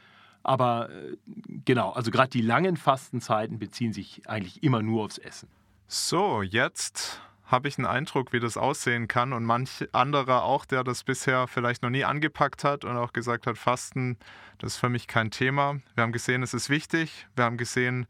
Aber 0.42 0.90
äh, 0.90 1.16
genau, 1.64 1.90
also 1.90 2.10
gerade 2.10 2.30
die 2.30 2.42
langen 2.42 2.76
Fastenzeiten 2.76 3.60
beziehen 3.60 3.92
sich 3.92 4.28
eigentlich 4.28 4.60
immer 4.64 4.82
nur 4.82 5.04
aufs 5.04 5.18
Essen. 5.18 5.48
So, 5.86 6.42
jetzt 6.42 7.20
habe 7.50 7.68
ich 7.68 7.78
einen 7.78 7.86
Eindruck, 7.86 8.32
wie 8.32 8.40
das 8.40 8.56
aussehen 8.56 9.08
kann 9.08 9.32
und 9.32 9.44
manch 9.44 9.88
anderer 9.92 10.44
auch, 10.44 10.64
der 10.64 10.84
das 10.84 11.04
bisher 11.04 11.46
vielleicht 11.46 11.82
noch 11.82 11.90
nie 11.90 12.04
angepackt 12.04 12.64
hat 12.64 12.84
und 12.84 12.96
auch 12.96 13.12
gesagt 13.12 13.46
hat, 13.46 13.58
Fasten, 13.58 14.18
das 14.58 14.74
ist 14.74 14.78
für 14.78 14.88
mich 14.88 15.06
kein 15.06 15.30
Thema. 15.30 15.80
Wir 15.94 16.02
haben 16.02 16.12
gesehen, 16.12 16.42
es 16.42 16.54
ist 16.54 16.70
wichtig. 16.70 17.26
Wir 17.34 17.44
haben 17.44 17.56
gesehen, 17.56 18.06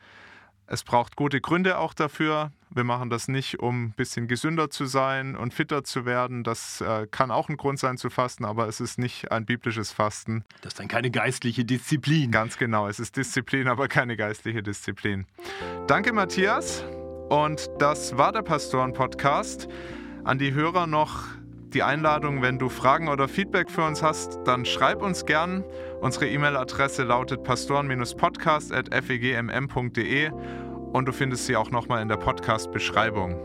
es 0.66 0.84
braucht 0.84 1.16
gute 1.16 1.40
Gründe 1.40 1.78
auch 1.78 1.94
dafür. 1.94 2.52
Wir 2.70 2.84
machen 2.84 3.10
das 3.10 3.26
nicht, 3.26 3.58
um 3.58 3.86
ein 3.86 3.92
bisschen 3.92 4.28
gesünder 4.28 4.70
zu 4.70 4.86
sein 4.86 5.34
und 5.34 5.52
fitter 5.52 5.82
zu 5.82 6.06
werden. 6.06 6.44
Das 6.44 6.80
äh, 6.80 7.08
kann 7.10 7.32
auch 7.32 7.48
ein 7.48 7.56
Grund 7.56 7.80
sein 7.80 7.96
zu 7.96 8.08
fasten, 8.08 8.44
aber 8.44 8.68
es 8.68 8.80
ist 8.80 8.96
nicht 8.96 9.32
ein 9.32 9.44
biblisches 9.44 9.90
Fasten. 9.90 10.44
Das 10.60 10.74
ist 10.74 10.78
dann 10.78 10.86
keine 10.86 11.10
geistliche 11.10 11.64
Disziplin. 11.64 12.30
Ganz 12.30 12.56
genau, 12.56 12.86
es 12.86 13.00
ist 13.00 13.16
Disziplin, 13.16 13.66
aber 13.66 13.88
keine 13.88 14.16
geistliche 14.16 14.62
Disziplin. 14.62 15.26
Danke, 15.88 16.12
Matthias. 16.12 16.84
Und 17.30 17.70
das 17.78 18.18
war 18.18 18.32
der 18.32 18.42
Pastoren-Podcast. 18.42 19.68
An 20.24 20.38
die 20.38 20.52
Hörer 20.52 20.88
noch 20.88 21.26
die 21.72 21.84
Einladung, 21.84 22.42
wenn 22.42 22.58
du 22.58 22.68
Fragen 22.68 23.08
oder 23.08 23.28
Feedback 23.28 23.70
für 23.70 23.84
uns 23.84 24.02
hast, 24.02 24.40
dann 24.44 24.64
schreib 24.64 25.00
uns 25.00 25.24
gern. 25.24 25.62
Unsere 26.00 26.26
E-Mail-Adresse 26.28 27.04
lautet 27.04 27.44
pastoren-podcast.fegmm.de 27.44 30.30
und 30.92 31.06
du 31.06 31.12
findest 31.12 31.46
sie 31.46 31.54
auch 31.56 31.70
nochmal 31.70 32.02
in 32.02 32.08
der 32.08 32.16
Podcast-Beschreibung. 32.16 33.36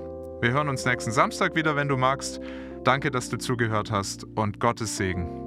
Wir 0.42 0.52
hören 0.52 0.70
uns 0.70 0.86
nächsten 0.86 1.12
Samstag 1.12 1.56
wieder, 1.56 1.76
wenn 1.76 1.88
du 1.88 1.98
magst. 1.98 2.40
Danke, 2.84 3.12
dass 3.12 3.30
du 3.30 3.38
zugehört 3.38 3.92
hast 3.92 4.24
und 4.36 4.60
Gottes 4.60 4.98
Segen. 4.98 5.45